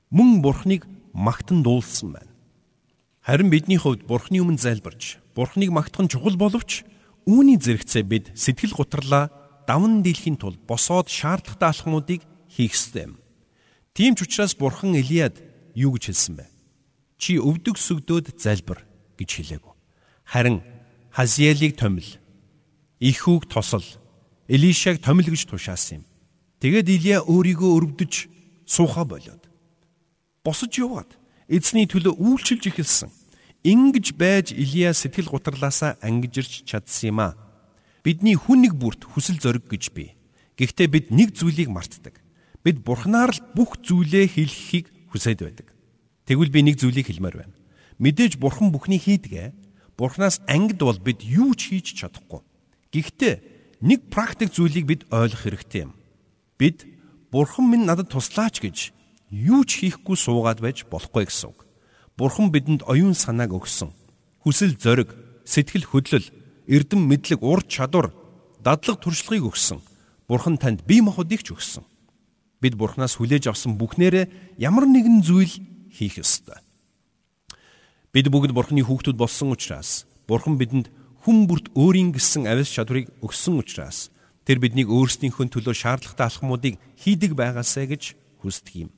Мөн 0.09 0.39
бурханыг 0.41 0.87
магтан 1.11 1.63
дуулсан 1.63 2.15
байна. 2.15 2.31
Харин 3.29 3.51
бидний 3.51 3.77
хувьд 3.77 4.07
Бурхны 4.07 4.39
өмнө 4.41 4.57
залбирч, 4.57 5.19
Бурхныг 5.35 5.69
магтах 5.69 6.01
нь 6.01 6.09
чухал 6.09 6.33
боловч 6.33 6.81
үүний 7.29 7.61
зэрэгцээ 7.61 8.03
бид 8.07 8.25
сэтгэл 8.33 8.73
гутралаа 8.73 9.29
даван 9.69 10.01
дийлхийн 10.01 10.39
тулд 10.39 10.57
босоод 10.65 11.13
шаардлагатай 11.13 11.69
алхмуудыг 11.69 12.21
хийх 12.49 12.73
ёстой 12.73 13.13
юм. 13.13 13.13
Тийм 13.93 14.17
ч 14.17 14.25
учраас 14.25 14.57
Бурхан 14.57 14.97
Илияд 14.97 15.37
юу 15.77 15.93
гэж 15.93 16.09
хэлсэн 16.09 16.41
бэ? 16.41 16.45
Чи 17.19 17.36
өвдөг 17.38 17.75
сүгдөөд 17.75 18.39
залбир 18.39 18.88
гэж 19.19 19.29
хэлээгүү. 19.29 19.73
Харин 20.23 20.63
Хазиэлийг 21.12 21.75
томил, 21.75 22.08
Ихүүг 23.03 23.51
тосол, 23.51 23.84
Элишаг 24.47 25.03
томил 25.03 25.27
гэж 25.27 25.45
тушаасан 25.45 26.01
юм. 26.01 26.03
Тэгэд 26.63 26.88
Илия 26.88 27.19
өөрийгөө 27.27 27.69
өрөвдөж 27.75 28.13
сууха 28.65 29.03
болоод 29.03 29.49
босож 30.43 30.73
яваад 30.79 31.13
эзний 31.47 31.86
төлөө 31.86 32.17
үйлчилж 32.17 32.73
эхэлсэн. 32.73 33.12
Ингиж 33.63 34.15
байж 34.15 34.49
Илия 34.55 34.93
сэтгэл 34.93 35.29
гутралаасаа 35.29 35.99
ангижирч 36.01 36.63
чадсан 36.65 37.12
юм 37.12 37.19
а. 37.19 37.38
Бидний 38.03 38.34
хүн 38.34 38.63
нэг 38.63 38.73
бүрт 38.79 39.03
хүсэл 39.03 39.38
зориг 39.38 39.67
гэж 39.67 39.91
бий. 39.91 40.15
Гэхдээ 40.58 40.88
бид 40.88 41.05
нэг 41.12 41.36
зүйлийг 41.36 41.69
мартдаг. 41.69 42.17
Бид 42.63 42.82
бурхнаар 42.82 43.36
л 43.36 43.39
бүх 43.53 43.77
зүйлээ 43.84 44.25
хийхийг 44.32 44.88
хүсэж 45.12 45.38
байдаг. 45.43 45.67
Тэгвэл 46.29 46.53
би 46.53 46.61
нэг 46.61 46.77
зүйлийг 46.77 47.09
хэлмээр 47.09 47.41
байна. 47.41 47.57
Мэдээж 47.97 48.37
бурхан 48.37 48.69
бүхнийг 48.69 49.01
хийдгээ. 49.01 49.49
Бурханаас 49.97 50.45
ангид 50.45 50.77
бол 50.77 51.01
бид 51.01 51.25
юу 51.25 51.57
ч 51.57 51.73
хийж 51.73 51.97
чадахгүй. 51.97 52.45
Гэхдээ 52.93 53.33
нэг 53.81 54.13
практик 54.13 54.53
зүйлийг 54.53 54.85
бид 54.85 55.01
ойлгох 55.09 55.41
хэрэгтэй 55.41 55.89
юм. 55.89 55.97
Бид 56.61 56.85
бурхан 57.33 57.65
минь 57.65 57.89
надад 57.89 58.13
туслаач 58.13 58.61
гэж 58.61 58.93
юу 59.33 59.65
ч 59.65 59.81
хийхгүй 59.81 60.13
суугаад 60.13 60.61
байж 60.61 60.85
болохгүй 60.85 61.25
гэсэн 61.25 61.49
үг. 61.49 61.65
Бурхан 62.13 62.53
бидэнд 62.53 62.85
оюун 62.85 63.17
санааг 63.17 63.49
өгсөн. 63.49 63.89
Хүсэл 64.45 64.77
зориг, 64.77 65.09
сэтгэл 65.49 65.89
хөдлөл, 65.89 66.29
эрдэм 66.69 67.09
мэдлэг, 67.09 67.41
ур 67.41 67.65
чадвар, 67.65 68.13
дадлаг 68.61 69.01
туршлагыг 69.01 69.49
өгсөн. 69.49 69.81
Бурхан 70.29 70.61
танд 70.61 70.85
бие 70.85 71.01
махбодыг 71.01 71.41
ч 71.41 71.57
өгсөн. 71.57 71.89
Бид 72.61 72.77
Бурханаас 72.77 73.17
хүлээж 73.17 73.49
авсан 73.49 73.81
бүхнээрээ 73.81 74.59
ямар 74.61 74.85
нэгэн 74.85 75.25
зүйл 75.25 75.68
хийх 75.91 76.21
ёстой. 76.21 76.62
Бид 78.13 78.30
бүгд 78.30 78.54
Бурханы 78.54 78.86
хүүхдүүд 78.86 79.17
болсон 79.17 79.54
учраас 79.54 80.06
Бурхан 80.25 80.58
бидэнд 80.58 80.89
хүн 81.25 81.45
бүрт 81.45 81.69
өөрийн 81.75 82.13
гэсэн 82.13 82.49
авис 82.49 82.69
чадварыг 82.73 83.10
өгсөн 83.21 83.62
учраас 83.62 84.10
тэр 84.45 84.58
биднийг 84.63 84.89
өөрсдийнхөө 84.89 85.45
төлөө 85.52 85.75
шаардлагатай 85.75 86.25
алхмуудыг 86.25 86.75
хийдэг 86.97 87.38
байгаасай 87.38 87.86
гэж 87.86 88.17
хүсдэг 88.41 88.88
юм. 88.88 88.91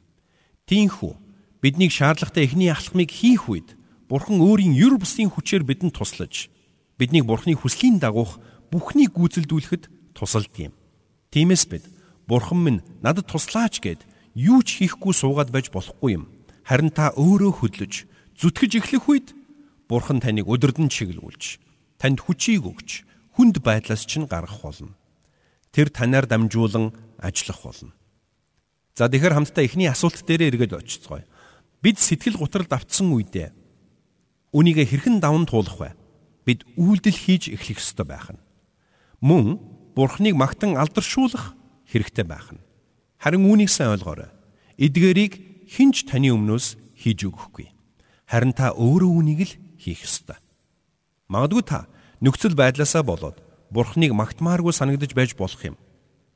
Тиймээс 0.68 1.20
Биднийг 1.62 1.92
шаардлагатай 1.94 2.50
эхний 2.50 2.74
алхмыг 2.74 3.14
хийх 3.14 3.46
үед 3.46 3.78
Бурхан 4.10 4.42
өөрийн 4.42 4.74
юр 4.74 4.98
бусын 4.98 5.30
хүчээр 5.30 5.62
бидэнд 5.62 5.94
туслаж 5.94 6.50
биднийг 6.98 7.30
Бурханы 7.30 7.54
хүслийн 7.54 8.02
дагуух 8.02 8.42
бүхнийг 8.74 9.14
гүйцэлдүүлэхэд 9.14 10.18
тусалдаг 10.18 10.58
юм. 10.58 10.74
Тиймээс 11.30 11.70
бид 11.70 11.86
Бурхан 12.26 12.66
минь 12.66 12.82
надад 13.06 13.30
туслаач 13.30 13.78
гэд 13.78 14.02
юу 14.34 14.66
ч 14.66 14.82
хийхгүй 14.82 15.14
суугаад 15.14 15.54
байж 15.54 15.70
болохгүй 15.70 16.18
юм. 16.18 16.34
Харин 16.72 16.88
та 16.88 17.12
өөрөө 17.20 17.52
хөдлөж 17.68 18.08
зүтгэж 18.40 18.80
эхлэх 18.80 19.04
үед 19.12 19.36
Бурхан 19.92 20.24
таныг 20.24 20.48
өдөрдөн 20.48 20.88
чиглүүлж 20.88 21.60
танд 22.00 22.24
хүчийг 22.24 22.64
өгч 22.64 23.04
хүнд 23.36 23.60
байдлаас 23.60 24.08
чинь 24.08 24.24
гаргах 24.24 24.64
болно. 24.64 24.96
Тэр 25.76 25.92
танаар 25.92 26.32
дамжуулан 26.32 26.96
ажиллах 27.20 27.60
болно. 27.60 27.92
За 28.96 29.12
тэгэхээр 29.12 29.36
хамтдаа 29.36 29.68
эхний 29.68 29.92
асуулт 29.92 30.24
дээрээ 30.24 30.56
эргээд 30.56 30.80
очицгоё. 30.80 31.28
Бид 31.84 32.00
сэтгэл 32.00 32.40
гутралд 32.40 32.72
автсан 32.72 33.12
үедээ 33.20 33.52
үнийг 34.56 34.80
хэрхэн 34.80 35.20
даван 35.20 35.44
туулах 35.44 35.76
вэ? 35.76 35.92
Бид 36.48 36.64
үйлдэл 36.80 37.20
хийж 37.20 37.52
эхлэх 37.52 37.84
ёстой 37.84 38.08
байх 38.08 38.32
нь. 38.32 38.40
Мөн 39.20 39.60
Бурхныг 39.92 40.40
магтан 40.40 40.80
алдаршуулах 40.80 41.52
хэрэгтэй 41.92 42.24
байх 42.24 42.56
нь. 42.56 42.64
Харин 43.20 43.44
үүнийг 43.44 43.68
сайн 43.68 43.92
ойлгоорой. 43.92 44.32
Эдгээрийг 44.80 45.51
хинч 45.72 46.04
таны 46.04 46.36
өмнөөс 46.36 46.76
хийж 47.00 47.24
өгөхгүй. 47.32 47.72
Харин 48.28 48.52
та 48.52 48.76
өөрөө 48.76 49.12
үнийг 49.16 49.42
л 49.48 49.54
хийх 49.80 50.04
ёстой. 50.04 50.36
Магадгүй 51.32 51.64
та 51.64 51.88
нөхцөл 52.20 52.60
байдлаасаа 52.60 53.08
болоод 53.08 53.40
Бурхныг 53.72 54.12
магтмааргүй 54.12 54.76
санагдаж 54.76 55.16
байж 55.16 55.32
болох 55.40 55.64
юм. 55.64 55.80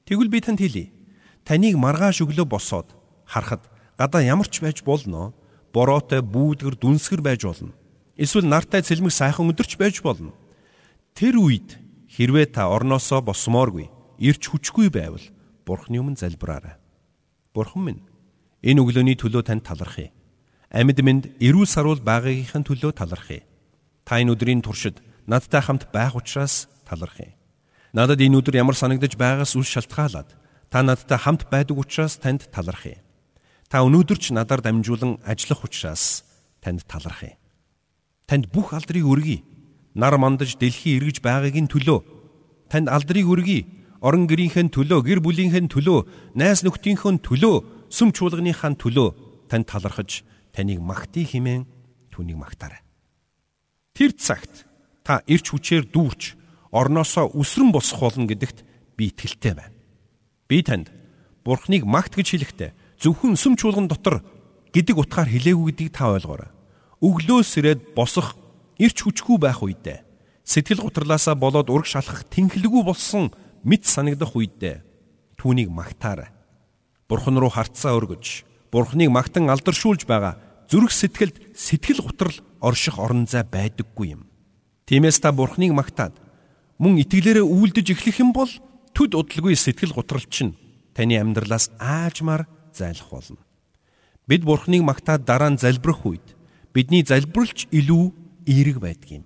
Тэгвэл 0.08 0.32
би 0.32 0.40
танд 0.40 0.64
хэлье. 0.64 0.96
Таныг 1.44 1.76
маргааш 1.76 2.24
өглөө 2.24 2.48
босоод 2.48 2.96
харахад 3.28 3.68
гадаа 4.00 4.24
ямар 4.24 4.48
ч 4.48 4.64
байж 4.64 4.80
болно. 4.88 5.36
Бороотой 5.76 6.24
бүүдгэр 6.24 6.80
дүнсгэр 6.80 7.20
байж 7.20 7.44
болно. 7.44 7.76
Эсвэл 8.16 8.48
нартай 8.48 8.80
цэлмэг 8.88 9.12
сайхан 9.12 9.52
өдөрч 9.52 9.76
байж 9.76 10.00
болно. 10.00 10.32
Тэр 11.12 11.36
үед 11.44 11.76
хэрвээ 12.08 12.56
та 12.56 12.72
орноосоо 12.72 13.20
босмооргүй, 13.20 13.92
ирч 14.16 14.48
хүчгүй 14.48 14.88
байвал 14.88 15.24
Бурхны 15.68 16.00
өмнө 16.00 16.24
залбираарай. 16.24 16.80
Бурхан 17.52 17.84
минь 17.84 18.02
энэ 18.66 18.82
өглөөний 18.82 19.16
төлөө 19.16 19.46
танд 19.46 19.64
талархъя. 19.64 20.10
Амьд 20.74 21.00
минь 21.06 21.22
эрүүл 21.38 21.70
саруул 21.70 22.02
байгаагийнхын 22.02 22.66
төлөө 22.66 22.92
талархъя. 22.98 23.46
Та 24.04 24.18
энэ 24.18 24.34
өдрийн 24.34 24.66
туршид 24.66 25.00
надтай 25.30 25.62
хамт 25.62 25.94
байх 25.94 26.18
учраас 26.18 26.68
талархъя. 26.84 27.38
Надад 27.94 28.20
энэ 28.20 28.42
өдөр 28.42 28.58
ямар 28.58 28.76
санагдаж 28.76 29.14
байгаас 29.16 29.54
үл 29.56 29.64
шалтгаалаад 29.64 30.34
та 30.74 30.82
надтай 30.82 31.18
хамт 31.22 31.46
байдаг 31.54 31.78
учраас 31.78 32.18
танд 32.18 32.50
талархъя. 32.50 33.00
Та 33.70 33.86
өнөөдөр 33.86 34.18
ч 34.18 34.34
надаар 34.34 34.66
дамжуулан 34.66 35.22
ажиллах 35.22 35.64
учраас 35.64 36.26
танд 36.60 36.84
талархъя. 36.90 37.38
Танд 38.26 38.50
бүх 38.50 38.74
алдрыг 38.74 39.06
өргөе. 39.06 39.46
Нар 39.94 40.18
мандаж 40.18 40.58
дэлхий 40.58 40.98
эргэж 40.98 41.22
байгаагийн 41.22 41.70
төлөө 41.70 42.16
танд 42.70 42.90
алдрыг 42.90 43.26
өргөе. 43.26 43.66
Орон 44.02 44.28
гэрийнхээ 44.28 44.70
төлөө, 44.70 45.02
гэр 45.02 45.20
бүлийнхээ 45.24 45.66
төлөө, 45.72 46.36
найз 46.38 46.62
нөхдийнхөө 46.62 47.26
төлөө, 47.26 47.56
сүм 47.90 48.12
чуулганыхаа 48.16 48.76
төлөө 48.76 49.10
танд 49.50 49.66
талархаж 49.70 50.24
таныг 50.56 50.80
магтъя 50.82 51.26
хэмээн 51.26 51.64
түүнийг 52.12 52.38
магтаарай. 52.40 52.82
Тэр 53.94 54.12
цагт 54.16 54.66
та 55.04 55.22
ирч 55.28 55.52
хүчээр 55.52 55.88
дүүрч 55.92 56.36
орноосоо 56.72 57.32
үсрэн 57.36 57.72
босох 57.72 58.02
болно 58.02 58.28
гэдэгт 58.28 58.64
би 58.98 59.12
итгэлтэй 59.12 59.54
байна. 59.54 59.76
Би 60.48 60.64
танд 60.64 60.92
Бурхныг 61.46 61.86
магт 61.86 62.18
гэж 62.18 62.28
хэлэхдээ 62.34 62.72
зөвхөн 62.98 63.38
сүм 63.38 63.54
чуулган 63.54 63.86
дотор 63.86 64.26
гэдэг 64.74 64.98
утгаар 64.98 65.30
хэлээгүй 65.30 65.72
гэдгийг 65.72 65.94
та 65.94 66.10
ойлгоорой. 66.10 66.50
Өглөөс 67.06 67.52
ирээд 67.62 67.94
босох 67.94 68.34
ирч 68.82 69.06
хүчгүй 69.06 69.38
байх 69.38 69.62
үедээ 69.62 70.02
сэтгэл 70.46 70.86
гутралаасаа 70.86 71.36
болоод 71.36 71.70
ураг 71.74 71.90
шалхах 71.90 72.26
тэнхлэггүй 72.30 72.84
болсон 72.86 73.34
мэд 73.66 73.84
санагдах 73.90 74.38
үедээ 74.38 74.86
түүнийг 75.42 75.74
магтаарай. 75.74 76.30
Бурхан 77.10 77.38
руу 77.38 77.50
хартсаа 77.54 77.94
өргөж, 77.98 78.46
Бурханыг 78.74 79.10
магтан 79.14 79.50
алдаршуулж 79.50 80.10
байгаа 80.10 80.42
зүрх 80.68 80.92
сэтгэлд 80.92 81.56
сэтгэл 81.56 82.02
гутрал 82.02 82.36
орших 82.60 82.98
орон 82.98 83.30
зай 83.30 83.46
байдаггүй 83.46 84.18
юм. 84.18 84.26
Тиймээс 84.90 85.22
та 85.22 85.32
Бурханыг 85.32 85.72
магтаад 85.78 86.18
мөн 86.82 86.98
итгэлээрээ 87.06 87.46
үйлдэж 87.46 87.94
эхлэх 87.94 88.20
юм 88.20 88.34
бол 88.34 88.50
төд 88.98 89.14
удалгүй 89.14 89.54
сэтгэл 89.54 89.94
гутрал 89.94 90.26
чинь 90.26 90.58
таны 90.98 91.22
амьдралаас 91.22 91.70
аажмаар 91.80 92.50
зайлах 92.74 93.10
болно. 93.12 93.40
Бид 94.28 94.44
Бурхныг 94.44 94.82
магтаад 94.82 95.24
дараа 95.24 95.54
нь 95.54 95.62
залбирах 95.62 96.02
үед 96.06 96.36
бидний 96.74 97.06
залбиралч 97.06 97.70
илүү 97.70 98.04
эерэг 98.50 98.82
байдгийм. 98.82 99.24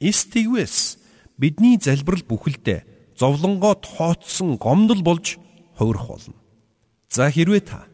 Эс 0.00 0.24
тэгвэс 0.26 0.98
бидний 1.36 1.76
залбирал 1.76 2.24
бүхэлдээ 2.24 3.14
зовлонгоо 3.20 3.76
тооцсон 3.78 4.56
гомдол 4.56 5.02
болж 5.04 5.36
хувирах 5.76 6.08
болно. 6.08 6.41
За 7.12 7.28
хэрвээ 7.28 7.60
та 7.68 7.84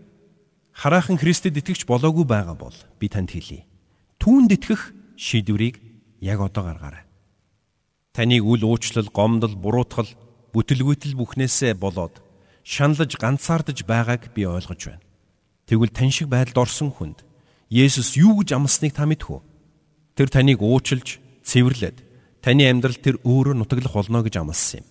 хараахан 0.70 1.18
Христэд 1.18 1.58
итгэж 1.58 1.90
болоогүй 1.90 2.22
байгаа 2.22 2.54
бол 2.54 2.76
би 3.02 3.10
танд 3.10 3.34
хэлье. 3.34 3.66
Түүнд 4.22 4.54
итгэх 4.54 4.94
шийдвэрийг 5.18 5.82
яг 6.22 6.38
одоо 6.38 6.70
гаргаарай. 6.70 7.02
Таныг 8.14 8.46
үл 8.46 8.62
уучлал, 8.62 9.10
гомдол, 9.10 9.58
буруутгал, 9.58 10.06
бүтлгүйтэл 10.54 11.18
бүхнээсээ 11.18 11.74
болоод 11.74 12.22
шаналж 12.62 13.18
ганцаардж 13.18 13.82
байгааг 13.82 14.30
би 14.38 14.46
ойлгож 14.46 14.86
байна. 14.86 15.02
Тэгвэл 15.66 15.90
тань 15.90 16.14
шиг 16.14 16.30
байдалд 16.30 16.70
орсон 16.70 16.94
хүнд 16.94 17.26
Есүс 17.74 18.14
юу 18.14 18.38
гэж 18.38 18.54
амласныг 18.54 18.94
та 18.94 19.02
мэдэх 19.02 19.34
үү? 19.34 19.42
Тэр 20.14 20.30
таныг 20.30 20.62
уучлж, 20.62 21.18
цэвэрлээд 21.42 22.06
таны 22.38 22.70
амьдрал 22.70 22.94
тэр 22.94 23.18
өөрөө 23.26 23.58
нутаглах 23.58 23.98
болно 23.98 24.22
гэж 24.22 24.38
амласан 24.38 24.86
юм. 24.86 24.88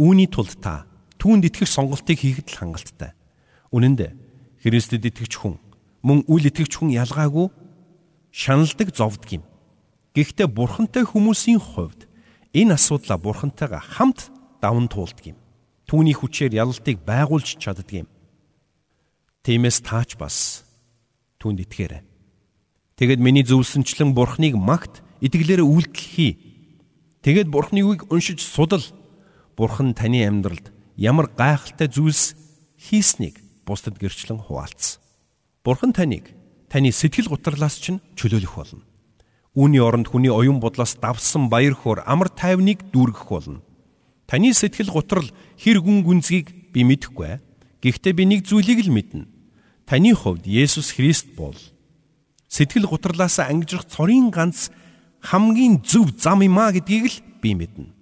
Үүний 0.00 0.32
тулд 0.32 0.56
та 0.56 0.88
түүнд 1.20 1.52
итгэх 1.52 1.68
сонголтыг 1.68 2.16
хийхэд 2.16 2.48
л 2.48 2.58
хангалттай. 2.58 3.12
Үнэн 3.72 3.94
дээр 3.96 4.14
Христэд 4.62 5.08
итгэж 5.08 5.32
хүн 5.40 5.56
мөн 6.04 6.22
үл 6.28 6.44
итгэж 6.46 6.78
хүн 6.78 6.92
ялгаагүй 6.92 7.48
шаналдаг 8.30 8.94
зовдөг 8.94 9.40
юм. 9.40 9.44
Гэхдээ 10.14 10.46
бурхантай 10.46 11.08
хүмүүсийн 11.08 11.58
хувьд 11.58 12.06
энэ 12.52 12.76
асуудлаа 12.76 13.18
бурхантайгаа 13.18 13.80
хамт 13.80 14.28
даван 14.60 14.86
туулдаг 14.92 15.34
юм 15.34 15.42
түүний 15.92 16.16
хүчээр 16.16 16.56
ялалтыг 16.56 17.04
байгуулж 17.04 17.60
чаддаг 17.60 17.90
юм. 17.92 18.08
Тиймээс 19.44 19.84
таач 19.84 20.16
бас 20.16 20.64
түүнд 21.36 21.68
итгээрэй. 21.68 22.00
Тэгэд 22.96 23.20
миний 23.20 23.44
зөвлсөнчлэн 23.44 24.16
Бурхныг 24.16 24.56
магт 24.56 25.04
итгэлээрээ 25.20 25.68
үйлдэлхий. 25.68 26.32
Тэгэд 27.20 27.52
Бурхны 27.52 27.84
үгийг 27.84 28.08
уншиж 28.08 28.40
судал. 28.40 28.80
Бурхан 29.52 29.92
таны 29.92 30.24
амьдралд 30.24 30.72
ямар 30.96 31.28
гайхалтай 31.28 31.92
зүйлс 31.92 32.40
хийснийг 32.80 33.41
бусдад 33.66 33.98
гэрчлэн 33.98 34.38
хуваалц. 34.38 34.98
Бурхан 35.64 35.92
таныг 35.92 36.34
таны 36.68 36.90
сэтгэл 36.90 37.28
гутралаас 37.30 37.78
ч 37.78 37.98
чөлөөлөх 38.18 38.54
болно. 38.56 38.82
Үүний 39.54 39.82
оронд 39.84 40.08
хүний 40.08 40.32
оюун 40.32 40.58
бодлоос 40.58 40.96
давсан 40.96 41.52
баяр 41.52 41.76
хөөр 41.76 42.02
амар 42.08 42.32
тайвныг 42.32 42.88
дүүргэх 42.90 43.28
болно. 43.28 43.60
Таны 44.26 44.56
сэтгэл 44.56 44.88
гутрал 44.88 45.28
хэр 45.60 45.84
гүн 45.84 46.02
гүнзгийг 46.02 46.72
би 46.72 46.80
мэдэхгүй. 46.88 47.38
Гэхдээ 47.84 48.12
би 48.16 48.24
нэг 48.24 48.40
зүйлийг 48.48 48.80
л 48.88 48.90
мэднэ. 48.90 49.28
Таны 49.84 50.16
хувьд 50.16 50.48
Есүс 50.48 50.96
Христ 50.96 51.36
бол 51.36 51.58
сэтгэл 52.48 52.88
гутралаас 52.88 53.44
ангижрах 53.44 53.84
цорын 53.92 54.32
ганц 54.32 54.72
хамгийн 55.20 55.84
зөв 55.84 56.16
зам 56.16 56.40
юм 56.40 56.56
а 56.56 56.72
гэдгийг 56.72 57.04
л 57.12 57.16
би 57.44 57.52
мэднэ. 57.52 57.92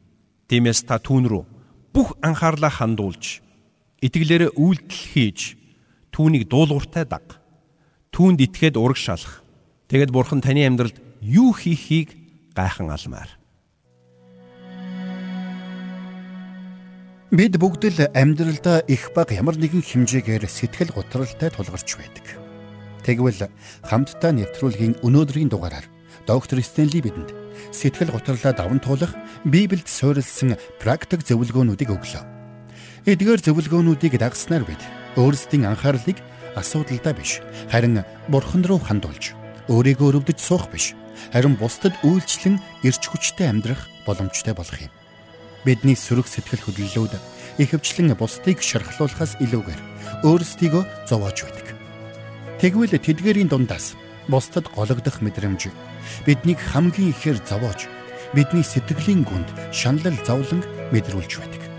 Тиймээс 0.46 0.86
та 0.86 1.02
түүн 1.02 1.26
рүү 1.26 1.44
бүх 1.90 2.14
анхаарлаа 2.22 2.70
хандуулж 2.70 3.42
итгэлээрээ 4.00 4.56
үйлдэл 4.56 5.04
хийж 5.12 5.60
түүнийг 6.10 6.48
дуулууртай 6.48 7.04
даг. 7.04 7.40
Түүнд 8.10 8.40
итгээд 8.40 8.76
ураг 8.80 8.96
шалах. 8.96 9.44
Тэгэд 9.92 10.10
бурхан 10.10 10.40
таны 10.40 10.64
амьдралд 10.64 10.96
юу 11.20 11.52
хийхийг 11.52 12.16
гайхан 12.56 12.90
алмаар. 12.90 13.40
Бид 17.30 17.54
бүгд 17.62 17.82
л 17.94 18.00
амьдралдаа 18.10 18.82
их 18.90 19.14
баг 19.14 19.30
ямар 19.30 19.54
нэгэн 19.54 19.86
хэмжээгээр 19.86 20.50
сэтгэл 20.50 20.90
готролтой 20.90 21.46
тулгарч 21.54 21.94
байдаг. 21.94 22.26
Тэгвэл 23.06 23.46
хамтдаа 23.86 24.34
нэвтрүүлгийн 24.34 24.98
өнөөдрийн 25.06 25.46
дугаараар 25.46 25.86
доктор 26.26 26.58
Стенли 26.58 26.98
бидэнд 26.98 27.30
сэтгэл 27.70 28.10
готрлоо 28.10 28.50
даван 28.50 28.82
туулах 28.82 29.14
Библиэд 29.46 29.86
суурилсан 29.86 30.58
практик 30.82 31.22
зөвлөгөөнүүдийг 31.22 31.94
өглөө. 31.94 32.39
Эдгээр 33.08 33.40
зөвлөгөөнүүдийг 33.40 34.20
дагснаар 34.20 34.68
бид 34.68 34.82
өөрсдийн 35.16 35.64
анхаарлыг 35.64 36.20
асуудалдаа 36.52 37.16
биш 37.16 37.40
харин 37.72 38.04
бурхан 38.28 38.60
руу 38.60 38.76
хандуулж 38.76 39.32
өөрийгөө 39.72 40.20
өрөвдөж 40.20 40.36
суух 40.36 40.68
биш 40.68 40.92
харин 41.32 41.56
бусдад 41.56 41.96
үйлчлэн 42.04 42.60
эрч 42.84 43.02
хүчтэй 43.08 43.48
амьдрах 43.48 43.88
боломжтой 44.04 44.52
болох 44.52 44.76
юм 44.84 44.92
бидний 45.64 45.96
сөрөг 45.96 46.28
сэтгэл 46.28 46.60
хөдлөлүүд 46.60 47.16
ихэвчлэн 47.56 48.12
бусдыг 48.20 48.60
шархлуулахаас 48.60 49.40
илүүгээр 49.40 49.80
өөрсдийгөө 50.28 51.08
зовоож 51.08 51.38
байдаг. 51.40 51.66
Тэгвэл 52.60 53.00
тэдгэрийн 53.00 53.48
дундаас 53.48 53.96
бусдад 54.28 54.68
гологдох 54.76 55.24
мэдрэмж 55.24 55.72
биднийг 56.28 56.60
хамгийн 56.60 57.16
ихээр 57.16 57.40
зовоож 57.48 57.88
бидний 58.36 58.64
сэтгэлийн 58.64 59.24
гүнд 59.24 59.48
шаналл 59.72 60.20
зовлон 60.24 60.60
мэдрүүлж 60.92 61.40
байдаг. 61.40 61.69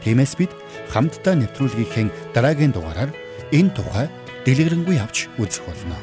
Тиймээс 0.00 0.34
бид 0.40 0.52
хамтдаа 0.92 1.36
нэвтрүүлгийнхээ 1.36 2.32
дараагийн 2.32 2.72
дугаараар 2.72 3.10
энэ 3.52 3.70
тухай 3.76 4.06
дэлгэрэнгүй 4.44 4.96
авч 4.96 5.28
үзэх 5.36 5.64
болно. 5.68 5.96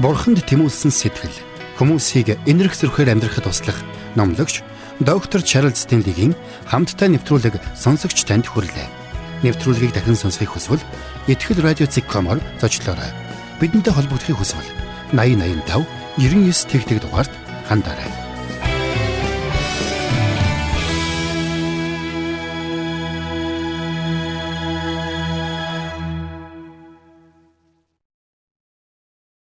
Бурханд 0.00 0.40
тэмүүлсэн 0.48 0.92
сэтгэл 0.92 1.36
хүмүүсийг 1.76 2.36
энэрх 2.48 2.72
зөрхөөр 2.76 3.12
амьдрахад 3.12 3.44
туслах 3.44 3.76
номлогч 4.16 4.64
доктор 5.00 5.40
Чарлз 5.44 5.84
Стенлигийн 5.84 6.32
хамттай 6.68 7.08
нэвтрүүлэг 7.12 7.56
сонсогч 7.76 8.24
танд 8.24 8.48
хүрлээ. 8.48 8.88
Нэвтрүүлгийг 9.44 9.92
дахин 9.92 10.16
сонсохыг 10.16 10.56
хүсвэл 10.56 10.84
ихтгэл 11.28 11.64
радиоцик.com-оор 11.64 12.40
зочлоорой. 12.60 13.12
Бидэнтэй 13.60 13.92
холбогдохыг 13.92 14.36
хүсвэл 14.40 14.68
8085 15.12 15.99
99 16.20 16.68
тэгтэг 16.68 17.00
дугаард 17.00 17.32
хандаарай. 17.64 18.19